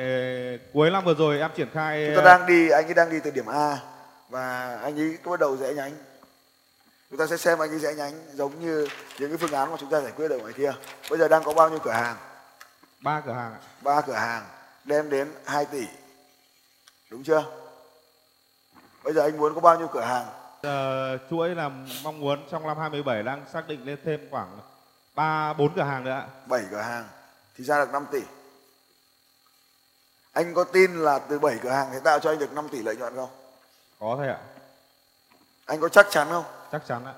cuối 0.73 0.91
năm 0.91 1.05
vừa 1.05 1.13
rồi 1.13 1.39
em 1.39 1.51
triển 1.55 1.69
khai 1.73 2.05
chúng 2.07 2.25
ta 2.25 2.37
đang 2.37 2.47
đi 2.47 2.69
anh 2.69 2.85
ấy 2.85 2.93
đang 2.93 3.09
đi 3.09 3.19
từ 3.23 3.31
điểm 3.31 3.45
A 3.45 3.79
và 4.29 4.75
anh 4.83 4.99
ấy 4.99 5.17
có 5.23 5.31
bắt 5.31 5.39
đầu 5.39 5.57
rẽ 5.57 5.73
nhánh. 5.73 5.91
Chúng 7.09 7.19
ta 7.19 7.27
sẽ 7.27 7.37
xem 7.37 7.59
anh 7.59 7.69
ấy 7.69 7.79
rẽ 7.79 7.93
nhánh 7.93 8.13
giống 8.33 8.59
như 8.59 8.87
những 9.19 9.29
cái 9.29 9.37
phương 9.37 9.51
án 9.51 9.71
mà 9.71 9.77
chúng 9.79 9.89
ta 9.89 10.01
giải 10.01 10.11
quyết 10.15 10.31
ở 10.31 10.37
ngoài 10.37 10.53
kia. 10.53 10.73
Bây 11.09 11.19
giờ 11.19 11.27
đang 11.27 11.43
có 11.43 11.53
bao 11.53 11.69
nhiêu 11.69 11.79
cửa 11.79 11.91
hàng? 11.91 12.15
Ba 13.01 13.21
cửa 13.25 13.33
hàng 13.33 13.53
ạ. 13.53 13.59
ba 13.81 14.01
cửa 14.01 14.13
hàng 14.13 14.43
đem 14.85 15.09
đến 15.09 15.27
2 15.45 15.65
tỷ. 15.65 15.87
Đúng 17.11 17.23
chưa? 17.23 17.43
Bây 19.03 19.13
giờ 19.13 19.21
anh 19.21 19.37
muốn 19.37 19.55
có 19.55 19.61
bao 19.61 19.77
nhiêu 19.77 19.87
cửa 19.87 20.01
hàng 20.01 20.25
Ờ, 20.67 21.17
chuỗi 21.29 21.49
là 21.55 21.69
mong 22.03 22.19
muốn 22.19 22.39
trong 22.51 22.67
năm 22.67 22.77
2017 22.77 23.23
đang 23.23 23.45
xác 23.53 23.67
định 23.67 23.85
lên 23.85 23.97
thêm 24.05 24.27
khoảng 24.31 24.59
3 25.15 25.53
4 25.53 25.73
cửa 25.75 25.81
hàng 25.83 26.03
nữa 26.03 26.11
ạ. 26.11 26.27
7 26.47 26.61
cửa 26.71 26.81
hàng 26.81 27.07
thì 27.55 27.63
ra 27.63 27.85
được 27.85 27.91
5 27.91 28.05
tỷ 28.11 28.19
anh 30.31 30.53
có 30.53 30.63
tin 30.63 30.95
là 30.95 31.19
từ 31.19 31.39
7 31.39 31.57
cửa 31.61 31.69
hàng 31.69 31.89
sẽ 31.93 31.99
tạo 31.99 32.19
cho 32.19 32.29
anh 32.31 32.39
được 32.39 32.53
5 32.53 32.67
tỷ 32.71 32.81
lợi 32.81 32.95
nhuận 32.95 33.15
không 33.15 33.29
Có 33.99 34.13
thôi 34.17 34.27
ạ. 34.27 34.37
anh 35.65 35.79
có 35.79 35.89
chắc 35.89 36.07
chắn 36.09 36.27
không 36.29 36.45
Chắc 36.71 36.81
chắn 36.87 37.05
ạ. 37.05 37.13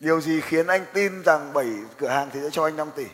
điều 0.00 0.20
gì 0.20 0.40
khiến 0.40 0.66
anh 0.66 0.84
tin 0.92 1.22
rằng 1.22 1.52
7 1.52 1.66
cửa 1.98 2.08
hàng 2.08 2.30
thì 2.32 2.40
sẽ 2.42 2.50
cho 2.52 2.64
anh 2.64 2.76
5 2.76 2.90
tỷ 2.96 3.06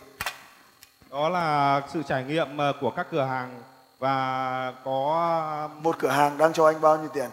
Đó 1.11 1.28
là 1.28 1.82
sự 1.92 2.02
trải 2.02 2.25
nghiệm 2.25 2.59
ờ, 2.59 2.73
của 2.80 2.90
các 2.90 3.06
cửa 3.11 3.25
hàng 3.25 3.62
và 3.99 4.73
có 4.85 5.68
một 5.82 5.97
cửa 5.99 6.11
hàng 6.11 6.38
đang 6.38 6.52
cho 6.52 6.66
anh 6.66 6.80
bao 6.80 6.97
nhiêu 6.99 7.09
tiền 7.14 7.30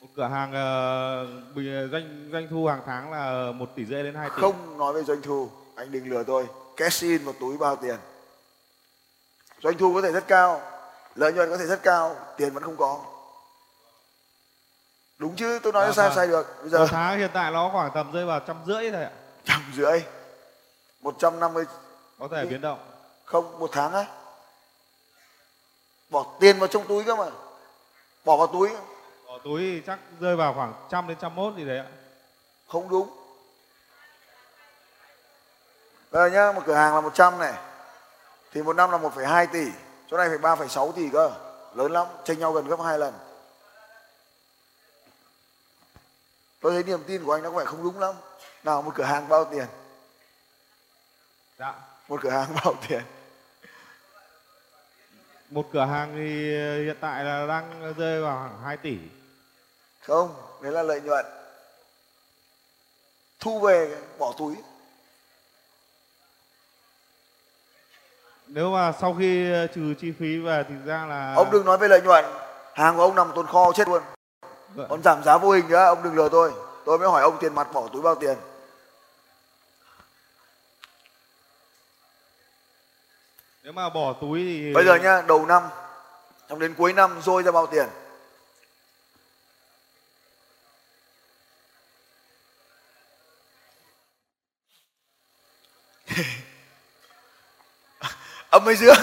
một 0.00 0.08
cửa 0.16 0.24
hàng 0.28 0.50
bị- 1.54 1.70
doanh 1.92 2.28
doanh 2.32 2.48
thu 2.50 2.66
hàng 2.66 2.82
tháng 2.86 3.12
là 3.12 3.52
1 3.52 3.68
tỷ 3.76 3.84
rưỡi 3.84 4.02
đến 4.02 4.14
2 4.14 4.28
tỷ. 4.30 4.40
không 4.40 4.78
nói 4.78 4.92
về 4.92 5.02
doanh 5.02 5.22
thu 5.22 5.50
anh 5.76 5.92
đừng 5.92 6.06
lừa 6.10 6.22
tôi. 6.24 6.46
Cash 6.76 7.02
in 7.02 7.24
một 7.24 7.32
túi 7.40 7.58
bao 7.58 7.76
tiền? 7.76 7.96
Doanh 9.62 9.78
thu 9.78 9.94
có 9.94 10.02
thể 10.02 10.12
rất 10.12 10.26
cao 10.28 10.60
lợi 11.14 11.32
nhuận 11.32 11.50
có 11.50 11.56
thể 11.56 11.66
rất 11.66 11.82
cao 11.82 12.16
tiền 12.36 12.50
vẫn 12.54 12.62
không 12.62 12.76
có. 12.76 13.00
Đúng 15.18 15.36
chứ? 15.36 15.58
Tôi 15.62 15.72
nói 15.72 15.84
À, 15.86 15.92
sai 15.92 16.06
vâng. 16.08 16.16
sai 16.16 16.26
được. 16.26 16.46
Bây 16.56 16.64
Một 16.64 16.68
giờ 16.70 16.86
tháng 16.90 17.18
hiện 17.18 17.30
tại 17.34 17.52
nó 17.52 17.68
khoảng 17.72 17.90
tầm 17.94 18.12
rơi 18.12 18.26
vào 18.26 18.40
trăm 18.40 18.56
rưỡi 18.66 18.90
thôi 18.92 19.02
ạ. 19.04 19.10
trăm 19.44 19.60
rưỡi? 19.76 20.00
Một 21.00 21.14
trăm 21.18 21.40
năm 21.40 21.54
mươi 21.54 21.64
Có 22.18 22.28
thể 22.32 22.44
biến 22.46 22.60
động. 22.60 22.78
không 23.24 23.58
một 23.58 23.70
tháng 23.72 23.92
á. 23.92 24.04
Bỏ 26.10 26.26
tiền 26.40 26.58
vào 26.58 26.68
trong 26.68 26.86
túi 26.86 27.04
cơ 27.04 27.16
mà. 27.16 27.26
Bỏ 28.24 28.36
vào 28.36 28.46
túi 28.46 28.70
Ở 29.30 29.38
túi 29.44 29.82
chắc 29.86 29.98
rơi 30.20 30.36
vào 30.36 30.54
khoảng 30.54 30.74
trăm 30.90 31.08
đến 31.08 31.18
trăm 31.20 31.34
mốt 31.34 31.56
gì 31.56 31.64
đấy 31.64 31.78
ạ. 31.78 31.86
không 32.66 32.88
đúng. 32.88 33.10
Giờ 36.12 36.26
nhá 36.26 36.52
một 36.52 36.62
cửa 36.66 36.74
hàng 36.74 36.94
là 36.94 37.00
100 37.00 37.38
này. 37.38 37.54
Thì 38.52 38.62
một 38.62 38.76
năm 38.76 38.90
là 38.90 38.98
1,2 38.98 39.46
tỷ. 39.52 39.66
Chỗ 40.10 40.16
này 40.16 40.28
phải 40.28 40.38
3,6 40.38 40.92
tỷ 40.92 41.08
cơ. 41.12 41.30
Lớn 41.74 41.92
lắm 41.92 42.06
chênh 42.24 42.38
nhau 42.38 42.52
gần 42.52 42.66
gấp 42.68 42.80
hai 42.84 42.98
lần. 42.98 43.14
Tôi 46.60 46.72
thấy 46.72 46.82
niềm 46.82 47.04
tin 47.06 47.24
của 47.24 47.32
anh 47.32 47.42
nó 47.42 47.50
có 47.50 47.58
vẻ 47.58 47.64
không 47.64 47.82
đúng 47.82 47.98
lắm. 47.98 48.14
Nào 48.64 48.82
một 48.82 48.92
cửa 48.94 49.04
hàng 49.04 49.28
bao 49.28 49.44
tiền? 49.44 49.66
Dạ. 51.58 51.74
một 52.08 52.20
cửa 52.22 52.30
hàng 52.30 52.48
bao 52.64 52.74
tiền? 52.88 53.02
Một 55.50 55.68
cửa 55.72 55.84
hàng 55.84 56.12
thì 56.14 56.50
hiện 56.84 56.96
tại 57.00 57.24
là 57.24 57.46
đang 57.46 57.94
rơi 57.96 58.22
vào 58.22 58.38
khoảng 58.38 58.62
2 58.64 58.76
tỷ. 58.76 58.98
Không 60.00 60.34
đấy 60.60 60.72
là 60.72 60.82
lợi 60.82 61.00
nhuận. 61.00 61.26
Thu 63.40 63.60
về 63.60 63.96
bỏ 64.18 64.34
túi. 64.38 64.56
Nếu 68.46 68.70
mà 68.70 68.92
sau 69.00 69.16
khi 69.18 69.52
trừ 69.74 69.94
chi 70.00 70.12
phí 70.18 70.38
về 70.38 70.64
thì 70.68 70.74
ra 70.84 71.06
là 71.06 71.34
ông 71.34 71.50
đừng 71.50 71.64
nói 71.64 71.78
về 71.78 71.88
lợi 71.88 72.00
nhuận. 72.02 72.24
Hàng 72.74 72.96
của 72.96 73.02
ông 73.02 73.14
nằm 73.14 73.32
tồn 73.34 73.46
kho 73.46 73.72
chết 73.72 73.88
luôn. 73.88 74.02
Vâng. 74.74 74.86
còn 74.90 75.02
giảm 75.02 75.22
giá 75.24 75.38
vô 75.38 75.50
hình 75.50 75.68
nữa 75.68 75.84
ông 75.84 76.02
đừng 76.02 76.16
lừa 76.16 76.28
tôi. 76.28 76.52
Tôi 76.84 76.98
mới 76.98 77.08
hỏi 77.08 77.22
ông 77.22 77.36
tiền 77.40 77.54
mặt 77.54 77.68
bỏ 77.72 77.88
túi 77.92 78.02
bao 78.02 78.14
tiền. 78.14 78.38
Nếu 83.62 83.72
mà 83.72 83.88
bỏ 83.88 84.12
túi 84.20 84.44
thì 84.44 84.74
bây 84.74 84.84
giờ 84.84 84.94
nhá 84.94 85.22
đầu 85.26 85.46
năm 85.46 85.62
xong 86.48 86.58
đến 86.58 86.74
cuối 86.74 86.92
năm 86.92 87.20
dôi 87.22 87.42
ra 87.42 87.52
bao 87.52 87.66
tiền 87.66 87.88
âm 98.50 98.66
hay 98.66 98.76
dương? 98.76 98.96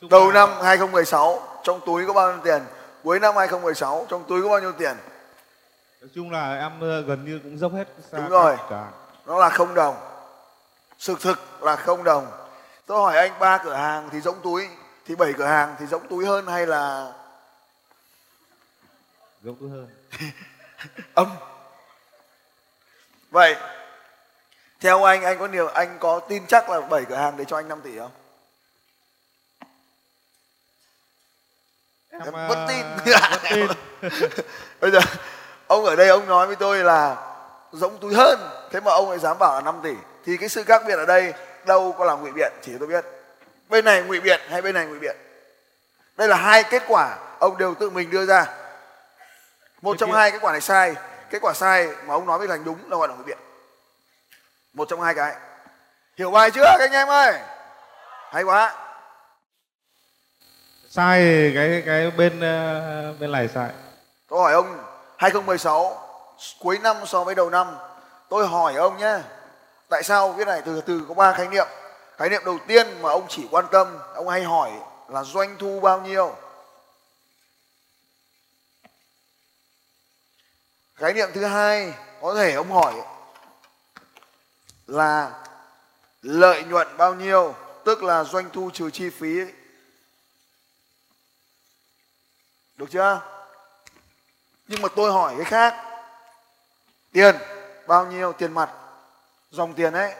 Đầu 0.00 0.32
năm 0.32 0.48
2016 0.62 1.60
trong 1.62 1.80
túi 1.86 2.06
có 2.06 2.12
bao 2.12 2.32
nhiêu 2.32 2.40
tiền? 2.44 2.62
Cuối 3.02 3.20
năm 3.20 3.36
2016 3.36 4.06
trong 4.10 4.24
túi 4.28 4.42
có 4.42 4.48
bao 4.48 4.60
nhiêu 4.60 4.72
tiền? 4.72 4.96
Nói 6.00 6.10
chung 6.14 6.30
là 6.30 6.54
em 6.58 6.80
ờ, 6.80 7.00
gần 7.00 7.24
như 7.24 7.40
cũng 7.42 7.58
dốc 7.58 7.72
hết 7.72 7.88
Đúng 8.12 8.28
rồi. 8.28 8.56
hàng. 8.70 8.92
nó 9.26 9.38
là 9.38 9.48
không 9.48 9.74
đồng. 9.74 9.96
Sự 10.98 11.16
thực 11.20 11.62
là 11.62 11.76
không 11.76 12.04
đồng. 12.04 12.26
Tôi 12.86 12.98
hỏi 13.00 13.16
anh 13.16 13.38
ba 13.38 13.58
cửa 13.64 13.74
hàng 13.74 14.08
thì 14.12 14.20
giống 14.20 14.40
túi 14.42 14.68
thì 15.06 15.16
bảy 15.16 15.32
cửa 15.32 15.46
hàng 15.46 15.76
thì 15.78 15.86
giống 15.86 16.08
túi 16.08 16.26
hơn 16.26 16.46
hay 16.46 16.66
là 16.66 17.12
dốc 19.42 19.54
túi 19.60 19.70
hơn. 19.70 19.88
Âm. 21.14 21.26
Vậy 23.30 23.56
theo 24.80 25.04
anh 25.04 25.22
anh 25.22 25.38
có 25.38 25.46
nhiều 25.46 25.68
anh 25.68 25.98
có 26.00 26.20
tin 26.20 26.46
chắc 26.46 26.70
là 26.70 26.80
bảy 26.80 27.04
cửa 27.04 27.14
hàng 27.16 27.36
để 27.36 27.44
cho 27.44 27.56
anh 27.56 27.68
5 27.68 27.80
tỷ 27.80 27.98
không? 27.98 28.10
Em 32.10 32.20
Em 32.22 32.32
ờ, 32.32 32.48
vẫn 32.48 32.66
tin. 32.68 32.86
vẫn 33.30 33.40
tin. 33.50 33.66
Bây 34.80 34.90
giờ 34.90 34.98
ông 35.66 35.84
ở 35.84 35.96
đây 35.96 36.08
ông 36.08 36.26
nói 36.28 36.46
với 36.46 36.56
tôi 36.56 36.78
là 36.78 37.16
giống 37.72 37.98
túi 37.98 38.14
hơn 38.14 38.38
thế 38.70 38.80
mà 38.80 38.92
ông 38.92 39.10
lại 39.10 39.18
dám 39.18 39.38
bảo 39.38 39.54
là 39.54 39.60
5 39.60 39.80
tỷ. 39.82 39.94
Thì 40.24 40.36
cái 40.36 40.48
sự 40.48 40.64
khác 40.64 40.82
biệt 40.86 40.94
ở 40.98 41.06
đây 41.06 41.32
đâu 41.66 41.94
có 41.98 42.04
là 42.04 42.14
ngụy 42.14 42.30
biện 42.32 42.52
chỉ 42.62 42.72
tôi 42.78 42.88
biết. 42.88 43.04
Bên 43.68 43.84
này 43.84 44.02
ngụy 44.02 44.20
biện 44.20 44.40
hay 44.50 44.62
bên 44.62 44.74
này 44.74 44.86
ngụy 44.86 44.98
biện? 44.98 45.16
Đây 46.16 46.28
là 46.28 46.36
hai 46.36 46.62
kết 46.62 46.82
quả 46.88 47.16
ông 47.38 47.58
đều 47.58 47.74
tự 47.74 47.90
mình 47.90 48.10
đưa 48.10 48.26
ra. 48.26 48.46
Một 49.82 49.96
trong 49.98 50.10
kia- 50.10 50.16
hai 50.16 50.30
kết 50.30 50.38
quả 50.40 50.52
này 50.52 50.60
sai. 50.60 50.94
Kết 51.30 51.38
quả 51.42 51.52
sai 51.54 51.88
mà 52.06 52.14
ông 52.14 52.26
nói 52.26 52.38
với 52.38 52.48
thành 52.48 52.64
đúng 52.64 52.90
là 52.90 52.96
gọi 52.96 53.08
là 53.08 53.14
ngụy 53.14 53.24
biện 53.24 53.38
một 54.78 54.88
trong 54.88 55.00
hai 55.00 55.14
cái 55.14 55.36
hiểu 56.16 56.30
bài 56.30 56.50
chưa 56.50 56.62
các 56.64 56.80
anh 56.80 56.92
em 56.92 57.08
ơi 57.08 57.40
hay 58.30 58.42
quá 58.42 58.74
sai 60.88 61.52
cái 61.54 61.82
cái 61.86 62.10
bên 62.10 62.40
ờ, 62.40 63.14
bên 63.20 63.32
này 63.32 63.48
sai 63.48 63.70
Tôi 64.28 64.40
hỏi 64.40 64.52
ông 64.52 64.84
2016 65.16 66.08
cuối 66.60 66.78
năm 66.78 66.96
so 67.06 67.24
với 67.24 67.34
đầu 67.34 67.50
năm. 67.50 67.76
Tôi 68.28 68.46
hỏi 68.46 68.74
ông 68.74 68.98
nhé. 68.98 69.18
Tại 69.88 70.02
sao 70.02 70.34
cái 70.36 70.46
này 70.46 70.62
từ 70.64 70.80
từ 70.80 71.04
có 71.08 71.14
ba 71.14 71.32
khái 71.32 71.48
niệm. 71.48 71.66
Khái 72.16 72.28
niệm 72.28 72.42
đầu 72.44 72.58
tiên 72.66 73.02
mà 73.02 73.10
ông 73.10 73.26
chỉ 73.28 73.48
quan 73.50 73.64
tâm, 73.72 73.98
ông 74.14 74.28
hay 74.28 74.42
hỏi 74.42 74.70
là 75.08 75.24
doanh 75.24 75.56
thu 75.58 75.80
bao 75.80 76.00
nhiêu. 76.00 76.36
Khái 80.96 81.12
niệm 81.12 81.28
thứ 81.34 81.44
hai 81.44 81.94
có 82.22 82.34
thể 82.34 82.52
ông 82.52 82.72
hỏi 82.72 82.94
là 84.88 85.44
lợi 86.22 86.64
nhuận 86.64 86.96
bao 86.96 87.14
nhiêu, 87.14 87.54
tức 87.84 88.02
là 88.02 88.24
doanh 88.24 88.50
thu 88.52 88.70
trừ 88.74 88.90
chi 88.90 89.10
phí. 89.10 89.40
Được 92.76 92.86
chưa? 92.90 93.20
nhưng 94.68 94.82
mà 94.82 94.88
tôi 94.96 95.12
hỏi 95.12 95.34
cái 95.36 95.44
khác. 95.44 95.74
Tiền 97.12 97.36
bao 97.86 98.06
nhiêu 98.06 98.32
tiền 98.32 98.52
mặt? 98.52 98.70
Dòng 99.50 99.74
tiền 99.74 99.92
ấy. 99.92 100.14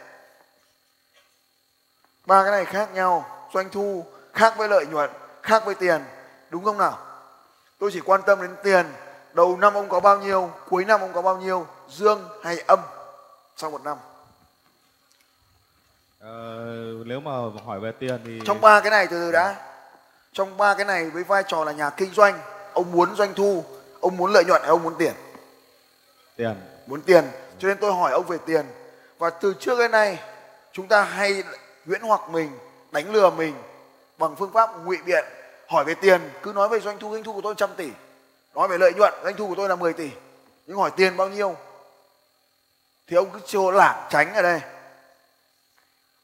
Ba 2.26 2.42
cái 2.42 2.52
này 2.52 2.64
khác 2.64 2.94
nhau. 2.94 3.48
Doanh 3.54 3.70
thu 3.70 4.06
khác 4.32 4.54
với 4.56 4.68
lợi 4.68 4.87
nhuận 4.87 5.10
khác 5.42 5.62
với 5.66 5.75
tiền. 5.75 6.04
Đúng 6.50 6.64
không 6.64 6.78
nào? 6.78 6.98
Tôi 7.78 7.90
chỉ 7.92 8.00
quan 8.00 8.22
tâm 8.26 8.42
đến 8.42 8.56
tiền. 8.64 8.87
Đầu 9.32 9.56
năm 9.56 9.75
ông 9.75 9.88
có 9.88 10.00
bao 10.00 10.18
nhiêu 10.18 10.50
cuối 10.68 10.84
năm 10.84 11.00
ông 11.00 11.12
có 11.12 11.22
bao 11.22 11.37
nhiêu? 11.37 11.66
Dương 11.88 12.28
hay 12.44 12.58
âm? 12.58 12.80
Sau 13.56 13.70
một 13.70 13.84
năm. 13.84 13.98
Ờ, 16.28 17.04
nếu 17.04 17.20
mà 17.20 17.32
hỏi 17.64 17.80
về 17.80 17.92
tiền 17.99 18.20
thì 18.25 18.40
trong 18.44 18.61
ba 18.61 18.80
cái 18.80 18.90
này 18.90 19.06
từ 19.06 19.20
từ 19.20 19.32
đã. 19.32 19.56
Trong 20.32 20.56
ba 20.56 20.75
cái 20.75 20.85
này 20.85 21.11
với 21.11 21.25
vai 21.25 21.44
trò 21.47 21.64
là 21.64 21.73
nhà 21.73 21.90
kinh 21.90 22.14
doanh 22.14 22.40
ông 22.73 22.92
muốn 22.92 23.16
doanh 23.16 23.35
thu 23.35 23.64
ông 24.00 24.16
muốn 24.16 24.32
lợi 24.32 24.44
nhuận 24.44 24.62
hay 24.62 24.70
ông 24.70 24.82
muốn 24.82 24.94
tiền? 24.99 25.12
Tiền. 26.37 26.54
Muốn 26.87 27.02
tiền. 27.02 27.25
Cho 27.58 27.68
nên 27.68 27.78
tôi 27.80 27.92
hỏi 27.92 28.12
ông 28.12 28.26
về 28.26 28.38
tiền. 28.47 28.66
Và 29.18 29.30
từ 29.30 29.54
trước 29.61 29.78
đến 29.78 29.90
nay 29.90 30.18
chúng 30.73 30.88
ta 30.88 31.02
hay 31.02 31.42
huyễn 31.87 32.00
hoặc 32.00 32.20
mình 32.30 32.50
đánh 32.90 33.12
lừa 33.12 33.30
mình 33.30 33.54
bằng 34.18 34.37
phương 34.37 34.52
pháp 34.52 34.70
ngụy 34.85 34.99
biện 35.06 35.25
hỏi 35.68 35.85
về 35.85 35.94
tiền 35.94 36.20
cứ 36.42 36.52
nói 36.52 36.68
về 36.68 36.80
doanh 36.80 36.99
thu 36.99 37.12
doanh 37.12 37.25
thu 37.25 37.32
của 37.32 37.40
tôi 37.40 37.54
trăm 37.56 37.70
tỷ. 37.76 37.88
Nói 38.54 38.68
về 38.68 38.78
lợi 38.78 38.92
nhuận 38.94 39.14
doanh 39.25 39.37
thu 39.37 39.49
của 39.49 39.54
tôi 39.54 39.68
là 39.68 39.76
10 39.76 39.92
tỷ. 39.92 40.11
Nhưng 40.66 40.76
hỏi 40.76 40.90
tiền 40.97 41.16
bao 41.16 41.28
nhiêu? 41.28 41.56
Thì 43.06 43.16
ông 43.16 43.30
cứ 43.30 43.38
trô 43.47 43.70
lảng 43.70 44.06
tránh 44.11 44.35
ở 44.35 44.42
đây 44.42 44.61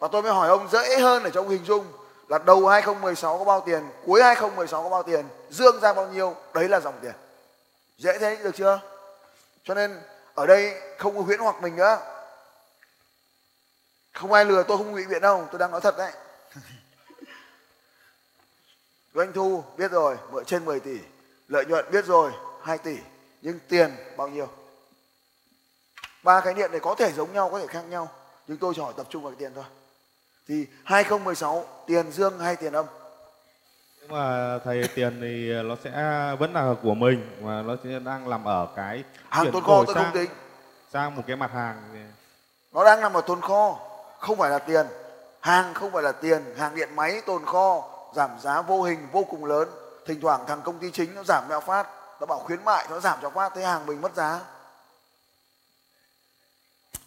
và 0.04 0.08
tôi 0.12 0.23
mới 0.23 0.32
hỏi 0.32 0.49
ông 0.49 0.68
dễ 0.68 0.99
hơn 0.99 1.23
để 1.23 1.30
cho 1.34 1.40
ông 1.40 1.49
hình 1.49 1.64
dung 1.64 1.92
là 2.28 2.38
đầu 2.38 2.66
2016 2.66 3.38
có 3.38 3.44
bao 3.44 3.61
tiền, 3.66 3.82
cuối 4.06 4.23
2016 4.23 4.82
có 4.82 4.88
bao 4.88 5.02
tiền, 5.02 5.25
dương 5.50 5.80
ra 5.80 5.92
bao 5.92 6.08
nhiêu, 6.08 6.37
đấy 6.54 6.68
là 6.68 6.80
dòng 6.80 6.99
tiền. 7.02 7.12
Dễ 7.99 8.18
thế 8.18 8.37
được 8.37 8.50
chưa? 8.56 8.80
Cho 9.64 9.75
nên 9.75 10.00
ở 10.34 10.46
đây 10.46 10.80
không 10.99 11.16
có 11.16 11.23
huyễn 11.23 11.40
hoặc 11.40 11.62
mình 11.62 11.76
nữa. 11.76 11.99
Không 14.12 14.32
ai 14.32 14.44
lừa 14.44 14.62
tôi 14.62 14.76
không 14.76 14.92
ngụy 14.92 15.06
biện 15.06 15.23
đâu, 15.23 15.49
tôi 15.52 15.58
đang 15.58 15.70
nói 15.70 15.80
thật 15.80 15.94
đấy. 15.99 16.12
Doanh 19.14 19.32
thu 19.32 19.64
biết 19.76 19.90
rồi, 19.90 20.16
mượn 20.30 20.44
trên 20.44 20.64
10 20.64 20.80
tỷ, 20.80 20.99
lợi 21.49 21.64
nhuận 21.64 21.90
biết 21.90 22.04
rồi 22.04 22.32
2 22.62 22.78
tỷ, 22.78 22.96
nhưng 23.42 23.58
tiền 23.68 23.96
bao 24.16 24.28
nhiêu? 24.28 24.49
Ba 26.23 26.40
khái 26.40 26.54
niệm 26.54 26.70
này 26.70 26.80
có 26.80 26.94
thể 26.94 27.12
giống 27.12 27.32
nhau, 27.32 27.50
có 27.50 27.58
thể 27.58 27.66
khác 27.66 27.82
nhau, 27.88 28.08
nhưng 28.46 28.58
tôi 28.58 28.75
chỉ 28.76 28.82
hỏi 28.82 28.94
tập 28.96 29.06
trung 29.11 29.23
vào 29.23 29.32
cái 29.32 29.38
tiền 29.38 29.52
thôi 29.54 29.64
thì 30.48 30.66
2016 30.84 31.64
tiền 31.86 32.12
dương 32.12 32.38
hay 32.38 32.56
tiền 32.56 32.72
âm? 32.72 32.86
Nhưng 34.00 34.10
mà 34.10 34.58
thầy 34.64 34.88
tiền 34.94 35.18
thì 35.20 35.62
nó 35.62 35.76
sẽ 35.84 35.90
vẫn 36.38 36.52
là 36.52 36.74
của 36.82 36.94
mình 36.94 37.36
mà 37.40 37.62
nó 37.62 37.76
sẽ 37.84 37.98
đang 37.98 38.30
nằm 38.30 38.44
ở 38.44 38.68
cái 38.76 39.04
hàng 39.28 39.52
tồn 39.52 39.62
kho 39.62 39.84
tôi 39.86 39.94
không 39.94 40.04
sang 40.04 40.12
tính. 40.14 40.30
sang 40.92 41.16
một 41.16 41.22
cái 41.26 41.36
mặt 41.36 41.50
hàng 41.54 42.06
nó 42.72 42.84
đang 42.84 43.00
nằm 43.00 43.12
ở 43.12 43.20
tồn 43.20 43.40
kho 43.40 43.78
không 44.18 44.38
phải 44.38 44.50
là 44.50 44.58
tiền. 44.58 44.86
Hàng 45.40 45.74
không 45.74 45.92
phải 45.92 46.02
là 46.02 46.12
tiền 46.12 46.54
hàng 46.58 46.74
điện 46.74 46.96
máy 46.96 47.22
tồn 47.26 47.44
kho 47.44 47.82
giảm 48.14 48.30
giá 48.40 48.62
vô 48.62 48.82
hình 48.82 49.08
vô 49.12 49.24
cùng 49.24 49.44
lớn. 49.44 49.68
Thỉnh 50.06 50.20
thoảng 50.20 50.44
thằng 50.46 50.62
công 50.62 50.78
ty 50.78 50.90
chính 50.90 51.14
nó 51.14 51.22
giảm 51.24 51.44
mẹo 51.48 51.60
phát 51.60 51.86
nó 52.20 52.26
bảo 52.26 52.38
khuyến 52.38 52.64
mại 52.64 52.86
nó 52.90 53.00
giảm 53.00 53.18
cho 53.22 53.30
phát 53.30 53.52
thế 53.54 53.62
hàng 53.62 53.86
mình 53.86 54.00
mất 54.00 54.14
giá. 54.14 54.40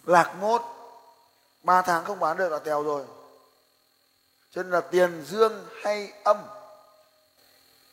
Lạc 0.05 0.35
mốt 0.41 0.61
ba 1.63 1.81
tháng 1.81 2.05
không 2.05 2.19
bán 2.19 2.37
được 2.37 2.49
là 2.49 2.59
tèo 2.59 2.83
rồi 2.83 3.05
cho 4.51 4.63
nên 4.63 4.71
là 4.71 4.81
tiền 4.81 5.23
dương 5.25 5.67
hay 5.83 6.13
âm? 6.23 6.37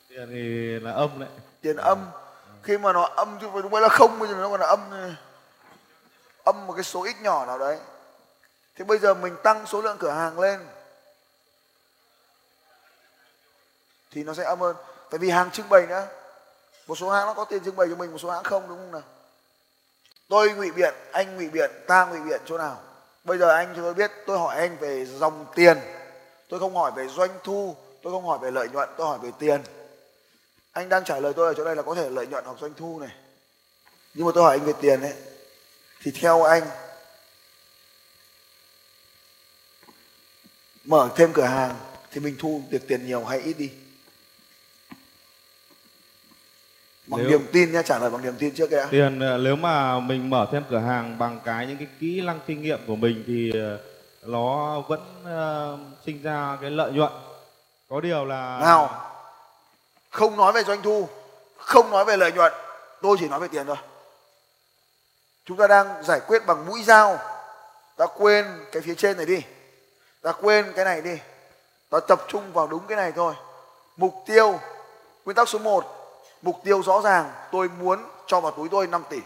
Tiền 0.09 0.27
thì 0.29 0.79
là 0.85 0.91
âm 0.91 1.19
đấy. 1.19 1.29
Tiền 1.61 1.75
âm. 1.75 2.11
Khi 2.63 2.77
mà 2.77 2.93
nó 2.93 3.03
âm 3.03 3.37
chứ 3.41 3.47
không 3.51 3.71
phải 3.71 3.81
là 3.81 3.89
không 3.89 4.19
bây 4.19 4.29
giờ 4.29 4.35
nó 4.35 4.49
còn 4.49 4.59
là 4.59 4.67
âm. 4.67 4.79
Âm 6.43 6.67
một 6.67 6.73
cái 6.73 6.83
số 6.83 7.03
ít 7.03 7.15
nhỏ 7.21 7.45
nào 7.45 7.59
đấy. 7.59 7.79
Thế 8.75 8.85
bây 8.85 8.97
giờ 8.97 9.13
mình 9.13 9.35
tăng 9.43 9.65
số 9.67 9.81
lượng 9.81 9.97
cửa 9.99 10.11
hàng 10.11 10.39
lên. 10.39 10.67
Thì 14.11 14.23
nó 14.23 14.33
sẽ 14.33 14.43
âm 14.43 14.59
hơn. 14.59 14.75
Tại 15.09 15.19
vì 15.19 15.29
hàng 15.29 15.51
trưng 15.51 15.69
bày 15.69 15.85
nữa. 15.87 16.07
Một 16.87 16.95
số 16.97 17.09
hãng 17.09 17.27
nó 17.27 17.33
có 17.33 17.45
tiền 17.45 17.63
trưng 17.63 17.75
bày 17.75 17.87
cho 17.89 17.95
mình 17.95 18.11
một 18.11 18.17
số 18.17 18.31
hãng 18.31 18.43
không 18.43 18.67
đúng 18.67 18.77
không 18.77 18.91
nào? 18.91 19.01
Tôi 20.29 20.51
ngụy 20.51 20.71
biện 20.71 20.93
anh 21.11 21.35
ngụy 21.35 21.49
biện 21.49 21.71
ta 21.87 22.05
ngụy 22.05 22.19
biện 22.19 22.41
chỗ 22.45 22.57
nào? 22.57 22.81
Bây 23.23 23.37
giờ 23.37 23.49
anh 23.49 23.73
cho 23.75 23.81
tôi 23.81 23.93
biết 23.93 24.11
tôi 24.27 24.39
hỏi 24.39 24.55
anh 24.57 24.77
về 24.77 25.05
dòng 25.05 25.45
tiền 25.55 25.77
tôi 26.49 26.59
không 26.59 26.75
hỏi 26.75 26.91
về 26.95 27.07
doanh 27.07 27.31
thu 27.43 27.75
tôi 28.01 28.13
không 28.13 28.25
hỏi 28.25 28.39
về 28.41 28.51
lợi 28.51 28.69
nhuận 28.69 28.89
tôi 28.97 29.07
hỏi 29.07 29.19
về 29.23 29.29
tiền. 29.39 29.61
Anh 30.71 30.89
đang 30.89 31.03
trả 31.03 31.19
lời 31.19 31.33
tôi 31.35 31.47
ở 31.47 31.53
chỗ 31.53 31.65
đây 31.65 31.75
là 31.75 31.81
có 31.81 31.95
thể 31.95 32.09
lợi 32.09 32.27
nhuận 32.27 32.45
hoặc 32.45 32.57
doanh 32.61 32.73
thu 32.77 32.99
này. 32.99 33.09
Nhưng 34.13 34.25
mà 34.25 34.31
tôi 34.35 34.43
hỏi 34.43 34.57
anh 34.57 34.65
về 34.65 34.73
tiền 34.81 35.01
ấy 35.01 35.13
thì 36.01 36.11
theo 36.11 36.43
anh 36.43 36.63
mở 40.83 41.09
thêm 41.15 41.33
cửa 41.33 41.43
hàng 41.45 41.75
thì 42.11 42.19
mình 42.19 42.35
thu 42.39 42.61
được 42.69 42.87
tiền 42.87 43.05
nhiều 43.05 43.23
hay 43.25 43.39
ít 43.39 43.53
đi? 43.57 43.69
Bằng 47.07 47.21
Nếu- 47.21 47.29
niềm 47.29 47.47
tin 47.51 47.71
nha 47.71 47.81
trả 47.81 47.99
lời 47.99 48.09
bằng 48.09 48.21
niềm 48.23 48.33
tin 48.39 48.55
trước 48.55 48.71
đã. 48.71 48.87
Tiền 48.91 49.19
ờ, 49.19 49.37
nếu 49.37 49.55
mà 49.55 49.99
mình 49.99 50.29
mở 50.29 50.47
thêm 50.51 50.63
cửa 50.69 50.79
hàng 50.79 51.17
bằng 51.17 51.39
cái 51.45 51.67
những 51.67 51.77
cái 51.77 51.87
kỹ 51.99 52.21
năng 52.21 52.39
kinh 52.47 52.61
nghiệm 52.61 52.79
của 52.87 52.95
mình 52.95 53.23
thì 53.27 53.51
ờ, 53.59 53.79
nó 54.25 54.81
vẫn 54.87 55.23
uh, 55.23 56.05
sinh 56.05 56.21
ra 56.21 56.57
cái 56.61 56.69
lợi 56.69 56.91
nhuận. 56.91 57.11
Có 57.89 57.99
điều 57.99 58.25
là 58.25 58.59
nào 58.61 59.11
không 60.09 60.37
nói 60.37 60.51
về 60.51 60.63
doanh 60.63 60.81
thu 60.81 61.07
không 61.57 61.91
nói 61.91 62.05
về 62.05 62.17
lợi 62.17 62.31
nhuận 62.31 62.53
tôi 63.01 63.17
chỉ 63.19 63.27
nói 63.27 63.39
về 63.39 63.47
tiền 63.47 63.67
thôi. 63.67 63.77
Chúng 65.45 65.57
ta 65.57 65.67
đang 65.67 66.03
giải 66.03 66.19
quyết 66.27 66.45
bằng 66.45 66.65
mũi 66.65 66.83
dao. 66.83 67.19
Ta 67.97 68.05
quên 68.05 68.45
cái 68.71 68.81
phía 68.81 68.95
trên 68.95 69.17
này 69.17 69.25
đi. 69.25 69.41
Ta 70.21 70.31
quên 70.31 70.73
cái 70.75 70.85
này 70.85 71.01
đi. 71.01 71.17
Ta 71.89 71.99
tập 72.07 72.21
trung 72.27 72.53
vào 72.53 72.67
đúng 72.67 72.87
cái 72.87 72.95
này 72.95 73.11
thôi. 73.11 73.33
Mục 73.97 74.13
tiêu 74.25 74.59
nguyên 75.25 75.35
tắc 75.35 75.49
số 75.49 75.59
1 75.59 75.85
mục 76.41 76.61
tiêu 76.63 76.83
rõ 76.83 77.01
ràng 77.01 77.31
tôi 77.51 77.69
muốn 77.69 77.99
cho 78.27 78.39
vào 78.39 78.51
túi 78.51 78.69
tôi 78.69 78.87
5 78.87 79.03
tỷ. 79.09 79.19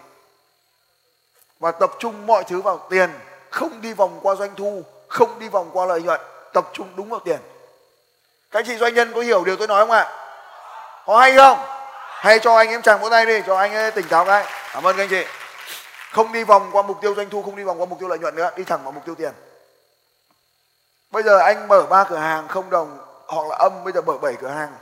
Và 1.60 1.72
tập 1.72 1.92
trung 2.00 2.28
mọi 2.28 2.44
thứ 2.44 2.62
vào 2.62 2.88
tiền 2.90 3.10
không 3.52 3.82
đi 3.82 3.94
vòng 3.94 4.20
qua 4.24 4.36
doanh 4.36 4.56
thu 4.56 4.84
không 5.08 5.40
đi 5.40 5.50
vòng 5.50 5.70
qua 5.74 5.86
lợi 5.86 6.02
nhuận 6.02 6.22
tập 6.54 6.70
trung 6.74 6.88
đúng 6.96 7.10
vào 7.10 7.20
tiền. 7.20 7.40
Các 8.52 8.60
anh 8.60 8.66
chị 8.66 8.78
doanh 8.78 8.94
nhân 8.94 9.14
có 9.14 9.22
hiểu 9.22 9.44
điều 9.44 9.56
tôi 9.56 9.68
nói 9.68 9.82
không 9.82 9.92
ạ? 9.92 10.08
Có 11.06 11.20
hay 11.20 11.36
không? 11.36 11.58
Hay 12.08 12.40
cho 12.40 12.56
anh 12.56 12.70
em 12.70 12.82
chàng 12.82 13.00
vỗ 13.00 13.10
tay 13.10 13.26
đi 13.26 13.42
cho 13.48 13.58
anh 13.58 13.74
ấy 13.74 13.92
tỉnh 13.92 14.08
táo 14.08 14.26
cái. 14.26 14.46
Cảm 14.74 14.84
ơn 14.84 14.98
các 14.98 15.04
anh 15.04 15.10
chị. 15.10 15.26
Không 16.12 16.34
đi 16.34 16.44
vòng 16.44 16.70
qua 16.72 16.82
mục 16.82 16.98
tiêu 17.02 17.16
doanh 17.16 17.30
thu 17.30 17.44
không 17.44 17.56
đi 17.56 17.64
vòng 17.64 17.82
qua 17.82 17.86
mục 17.86 18.00
tiêu 18.00 18.10
lợi 18.10 18.20
nhuận 18.20 18.36
nữa 18.36 18.52
đi 18.56 18.64
thẳng 18.64 18.84
vào 18.84 18.92
mục 18.92 19.06
tiêu 19.06 19.16
tiền. 19.16 19.32
Bây 21.12 21.24
giờ 21.24 21.38
anh 21.38 21.68
mở 21.68 21.86
ba 21.90 22.04
cửa 22.04 22.18
hàng 22.18 22.48
không 22.48 22.70
đồng 22.70 22.98
hoặc 23.28 23.48
là 23.48 23.56
âm 23.56 23.84
bây 23.84 23.94
giờ 23.94 24.02
mở 24.02 24.18
bảy 24.18 24.34
cửa 24.42 24.48
hàng. 24.48 24.74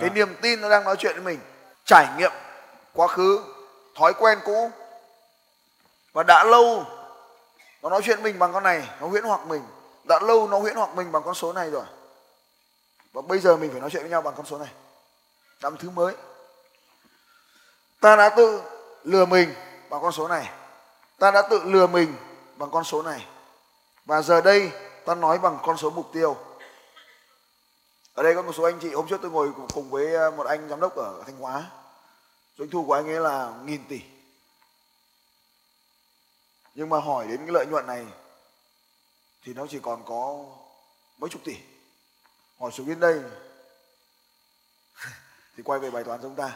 Cái 0.00 0.10
niềm 0.10 0.36
tin 0.42 0.60
nó 0.60 0.68
đang 0.68 0.84
nói 0.84 0.96
chuyện 0.98 1.14
với 1.14 1.22
mình. 1.22 1.40
Trải 1.84 2.06
nghiệm 2.16 2.32
quá 2.92 3.06
khứ 3.06 3.40
thói 3.98 4.14
quen 4.14 4.38
cũ. 4.44 4.70
Và 6.12 6.22
đã 6.22 6.44
lâu 6.44 6.84
nó 7.86 7.90
nói 7.90 8.02
chuyện 8.04 8.22
mình 8.22 8.38
bằng 8.38 8.52
con 8.52 8.62
này, 8.62 8.88
nó 9.00 9.06
huyễn 9.06 9.24
hoặc 9.24 9.46
mình. 9.46 9.62
Đã 10.04 10.20
lâu 10.20 10.48
nó 10.48 10.58
huyễn 10.58 10.76
hoặc 10.76 10.94
mình 10.94 11.12
bằng 11.12 11.22
con 11.22 11.34
số 11.34 11.52
này 11.52 11.70
rồi. 11.70 11.84
Và 13.12 13.22
bây 13.22 13.38
giờ 13.38 13.56
mình 13.56 13.70
phải 13.70 13.80
nói 13.80 13.90
chuyện 13.90 14.02
với 14.02 14.10
nhau 14.10 14.22
bằng 14.22 14.34
con 14.36 14.46
số 14.46 14.58
này. 14.58 14.68
Làm 15.60 15.76
thứ 15.76 15.90
mới. 15.90 16.14
Ta 18.00 18.16
đã 18.16 18.28
tự 18.28 18.62
lừa 19.02 19.26
mình 19.26 19.54
bằng 19.90 20.02
con 20.02 20.12
số 20.12 20.28
này. 20.28 20.50
Ta 21.18 21.30
đã 21.30 21.42
tự 21.50 21.62
lừa 21.64 21.86
mình 21.86 22.14
bằng 22.56 22.70
con 22.70 22.84
số 22.84 23.02
này. 23.02 23.26
Và 24.04 24.22
giờ 24.22 24.40
đây, 24.40 24.70
ta 25.04 25.14
nói 25.14 25.38
bằng 25.38 25.58
con 25.62 25.76
số 25.76 25.90
mục 25.90 26.10
tiêu. 26.12 26.36
Ở 28.14 28.22
đây 28.22 28.34
có 28.34 28.42
một 28.42 28.52
số 28.52 28.64
anh 28.64 28.78
chị, 28.80 28.94
hôm 28.94 29.06
trước 29.08 29.20
tôi 29.22 29.30
ngồi 29.30 29.52
cùng 29.74 29.90
với 29.90 30.14
ờ, 30.14 30.30
một 30.30 30.46
anh 30.46 30.68
giám 30.68 30.80
đốc 30.80 30.96
ở 30.96 31.22
thanh 31.26 31.36
hóa. 31.36 31.64
Doanh 32.58 32.70
thu 32.70 32.84
của 32.86 32.94
anh 32.94 33.08
ấy 33.08 33.20
là 33.20 33.52
nghìn 33.64 33.84
tỷ 33.88 34.00
nhưng 36.76 36.88
mà 36.88 37.00
hỏi 37.00 37.26
đến 37.28 37.36
cái 37.36 37.52
lợi 37.52 37.66
nhuận 37.66 37.86
này, 37.86 38.06
thì 39.42 39.54
nó 39.54 39.66
chỉ 39.70 39.78
còn 39.82 40.02
có 40.04 40.44
mấy 41.18 41.30
chục 41.30 41.42
tỷ. 41.44 41.56
Hỏi 42.60 42.72
xuống 42.72 42.88
đến 42.88 43.00
đây, 43.00 43.20
thì 45.56 45.62
quay 45.62 45.80
về 45.80 45.90
bài 45.90 46.04
toán 46.04 46.20
chúng 46.22 46.34
ta. 46.34 46.52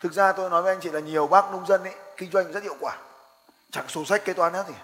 Thực 0.00 0.12
ra 0.12 0.32
tôi 0.32 0.50
nói 0.50 0.62
với 0.62 0.74
anh 0.74 0.80
chị 0.80 0.90
là 0.90 1.00
nhiều 1.00 1.26
bác 1.26 1.50
nông 1.50 1.66
dân 1.66 1.84
ấy, 1.84 1.94
kinh 2.16 2.30
doanh 2.30 2.52
rất 2.52 2.62
hiệu 2.62 2.76
quả. 2.80 2.98
Chẳng 3.70 3.88
sổ 3.88 4.04
sách 4.04 4.24
kế 4.24 4.32
toán 4.32 4.54
hết 4.54 4.66
gì. 4.68 4.74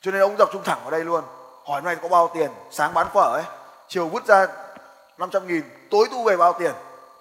Cho 0.00 0.10
nên 0.10 0.20
ông 0.20 0.36
tập 0.38 0.48
trung 0.52 0.62
thẳng 0.64 0.80
vào 0.82 0.90
đây 0.90 1.04
luôn. 1.04 1.24
Hỏi 1.64 1.80
hôm 1.80 1.84
nay 1.84 1.96
có 2.02 2.08
bao 2.08 2.30
tiền, 2.34 2.50
sáng 2.70 2.94
bán 2.94 3.06
phở 3.14 3.32
ấy. 3.34 3.44
Chiều 3.88 4.08
vứt 4.08 4.26
ra 4.26 4.46
500 5.18 5.46
nghìn, 5.46 5.62
tối 5.90 6.08
thu 6.10 6.24
về 6.24 6.36
bao 6.36 6.52
tiền. 6.58 6.72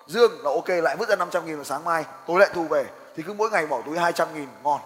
Dương 0.07 0.31
là 0.43 0.51
ok, 0.51 0.69
lại 0.69 0.95
vứt 0.95 1.09
ra 1.09 1.15
500 1.15 1.45
nghìn 1.45 1.55
vào 1.55 1.65
sáng 1.65 1.83
mai, 1.83 2.05
tối 2.27 2.39
lại 2.39 2.49
thu 2.53 2.63
về 2.63 2.85
thì 3.15 3.23
cứ 3.23 3.33
mỗi 3.33 3.51
ngày 3.51 3.67
bỏ 3.67 3.81
túi 3.85 3.99
200 3.99 4.33
nghìn 4.33 4.49
ngon. 4.63 4.81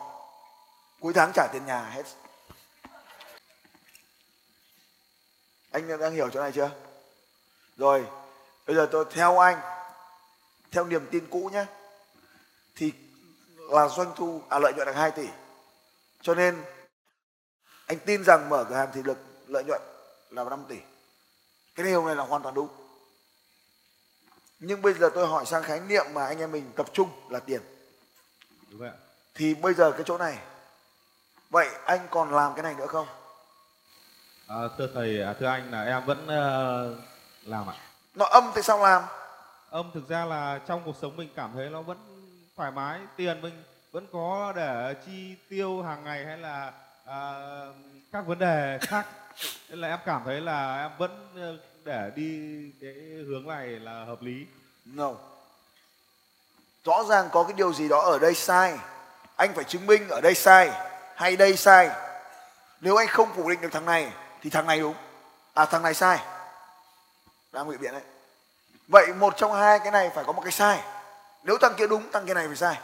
Cuối 1.00 1.14
tháng 1.14 1.32
trả 1.34 1.48
tiền 1.54 1.66
nhà 1.66 1.82
hết. 1.82 2.04
Anh 5.72 6.00
đang 6.00 6.14
hiểu 6.14 6.30
chỗ 6.30 6.42
này 6.42 6.52
chưa? 6.52 6.72
Rồi, 7.78 8.06
bây 8.68 8.76
giờ 8.76 8.88
tôi 8.92 9.06
theo 9.12 9.40
anh, 9.40 9.60
theo 10.72 10.86
niềm 10.86 11.08
tin 11.12 11.28
cũ 11.30 11.50
nhé. 11.54 11.66
Thì 12.76 12.94
là 13.58 13.88
doanh 13.88 14.14
thu 14.16 14.42
à 14.50 14.60
lợi 14.60 14.74
nhuận 14.74 14.88
được 14.88 14.96
2 14.96 15.12
tỷ. 15.12 15.28
Cho 16.22 16.36
nên, 16.36 16.64
anh 17.86 18.00
tin 18.00 18.24
rằng 18.24 18.50
mở 18.50 18.66
cửa 18.70 18.76
hàng 18.76 18.90
thì 18.94 19.02
được 19.04 19.18
lợi 19.48 19.64
nhuận 19.64 19.82
là 20.30 20.44
5 20.44 20.66
tỷ. 20.70 20.78
Cái 21.76 21.86
điều 21.86 22.06
này 22.06 22.16
là 22.16 22.24
hoàn 22.24 22.44
toàn 22.44 22.56
đúng. 22.56 22.68
Nhưng 24.60 24.82
bây 24.82 24.94
giờ 24.94 25.10
tôi 25.16 25.28
hỏi 25.28 25.46
sang 25.46 25.64
khái 25.64 25.80
niệm 25.80 26.06
mà 26.14 26.26
anh 26.26 26.40
em 26.40 26.52
mình 26.52 26.72
tập 26.76 26.86
trung 26.94 27.10
là 27.30 27.40
tiền 27.40 27.62
đúng 28.76 28.82
vậy. 28.82 28.98
thì 29.36 29.54
bây 29.54 29.74
giờ 29.74 29.92
cái 29.92 30.04
chỗ 30.06 30.18
này 30.18 30.38
vậy 31.50 31.68
anh 31.86 32.08
còn 32.10 32.34
làm 32.34 32.54
cái 32.54 32.64
này 32.64 32.76
nữa 32.78 32.88
không? 32.88 33.08
À, 34.48 34.56
thưa 34.78 34.90
thầy 34.94 35.22
à, 35.22 35.34
thưa 35.34 35.46
anh 35.46 35.72
là 35.72 35.84
em 35.84 36.06
vẫn 36.06 36.24
uh, 36.24 36.98
làm 37.48 37.70
ạ. 37.70 37.76
Nó 38.16 38.26
âm 38.26 38.52
thì 38.56 38.62
sao 38.62 38.84
làm? 38.84 39.04
Âm 39.70 39.92
thực 39.94 40.10
ra 40.10 40.26
là 40.26 40.60
trong 40.68 40.82
cuộc 40.86 40.96
sống 41.02 41.18
mình 41.18 41.30
cảm 41.36 41.52
thấy 41.54 41.70
nó 41.70 41.82
vẫn 41.82 41.98
thoải 42.58 42.72
mái 42.72 43.00
tiền 43.16 43.42
mình 43.42 43.64
vẫn 43.92 44.08
có 44.12 44.54
để 44.56 44.96
chi 45.06 45.36
tiêu 45.50 45.82
hàng 45.82 46.04
ngày 46.04 46.26
hay 46.26 46.38
là 46.38 46.74
à, 47.06 47.20
các 48.12 48.28
vấn 48.28 48.40
đề 48.40 48.80
khác. 48.82 49.08
Nên 49.70 49.80
là 49.80 49.88
em 49.88 50.00
cảm 50.06 50.22
thấy 50.26 50.42
là 50.42 50.82
em 50.82 50.92
vẫn 50.98 51.28
ờ, 51.36 51.58
để 51.84 52.12
đi 52.16 52.72
cái 52.82 52.94
hướng 53.28 53.48
này 53.48 53.68
là 53.68 54.06
hợp 54.06 54.22
lý. 54.22 54.46
No 54.86 55.14
rõ 56.86 57.04
ràng 57.04 57.30
có 57.32 57.44
cái 57.44 57.54
điều 57.54 57.74
gì 57.74 57.88
đó 57.88 58.02
ở 58.02 58.20
đây 58.20 58.36
sai. 58.36 58.78
Anh 59.36 59.54
phải 59.56 59.64
chứng 59.64 59.86
minh 59.86 60.10
ở 60.10 60.22
đây 60.22 60.36
sai, 60.36 60.72
hay 61.16 61.36
đây 61.36 61.58
sai. 61.58 61.90
Nếu 62.82 62.96
anh 62.96 63.08
không 63.08 63.30
phủ 63.36 63.50
định 63.50 63.62
được 63.62 63.70
thằng 63.72 63.86
này, 63.86 64.12
thì 64.42 64.50
thằng 64.50 64.68
này 64.68 64.80
đúng. 64.80 64.96
À 65.54 65.66
thằng 65.66 65.84
này 65.84 65.94
sai. 65.94 66.20
Đang 67.52 67.68
ngụy 67.68 67.78
biện 67.78 67.92
đấy. 67.92 68.02
Vậy 68.88 69.08
một 69.08 69.38
trong 69.38 69.54
hai 69.54 69.80
cái 69.80 69.92
này 69.92 70.12
phải 70.16 70.24
có 70.24 70.32
một 70.32 70.42
cái 70.42 70.52
sai. 70.52 70.80
Nếu 71.44 71.58
thằng 71.58 71.74
kia 71.78 71.88
đúng, 71.88 72.12
thằng 72.12 72.26
kia 72.26 72.34
này 72.34 72.48
phải 72.48 72.56
sai. 72.56 72.78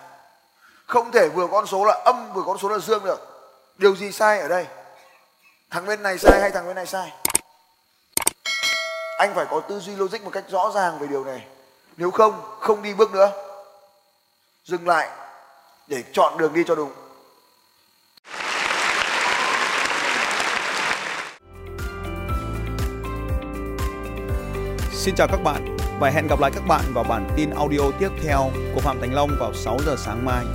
Không 0.88 1.12
thể 1.12 1.30
vừa 1.30 1.48
con 1.48 1.68
số 1.68 1.86
là 1.86 2.02
âm, 2.06 2.34
vừa 2.34 2.44
con 2.46 2.58
số 2.58 2.70
là 2.70 2.80
dương 2.80 3.04
được. 3.04 3.20
Điều 3.78 3.96
gì 3.96 4.12
sai 4.12 4.40
ở 4.40 4.48
đây? 4.48 4.68
Thằng 5.70 5.86
bên 5.86 6.04
này 6.04 6.18
sai 6.18 6.40
hay 6.42 6.52
thằng 6.52 6.68
bên 6.68 6.76
này 6.76 6.86
sai? 6.86 7.14
Anh 9.18 9.34
phải 9.36 9.46
có 9.52 9.60
tư 9.60 9.80
duy 9.80 9.96
logic 9.96 10.24
một 10.24 10.32
cách 10.34 10.44
rõ 10.50 10.72
ràng 10.76 11.00
về 11.00 11.08
điều 11.08 11.24
này. 11.24 11.48
Nếu 11.98 12.12
không 12.12 12.58
không 12.60 12.82
đi 12.82 12.94
bước 12.94 13.12
nữa 13.12 13.51
dừng 14.64 14.88
lại 14.88 15.10
để 15.88 16.04
chọn 16.14 16.38
đường 16.38 16.54
đi 16.54 16.64
cho 16.68 16.76
đúng 16.76 16.92
Xin 24.92 25.16
chào 25.16 25.28
các 25.28 25.44
bạn 25.44 25.78
và 26.00 26.10
hẹn 26.10 26.28
gặp 26.28 26.40
lại 26.40 26.52
các 26.54 26.64
bạn 26.68 26.82
vào 26.94 27.04
bản 27.04 27.30
tin 27.38 27.50
audio 27.50 27.92
tiếp 28.00 28.10
theo 28.24 28.52
của 28.76 28.82
Phạm 28.82 29.00
Thành 29.02 29.14
Long 29.14 29.30
vào 29.40 29.54
6 29.54 29.78
giờ 29.86 29.96
sáng 29.98 30.26
mai. 30.26 30.46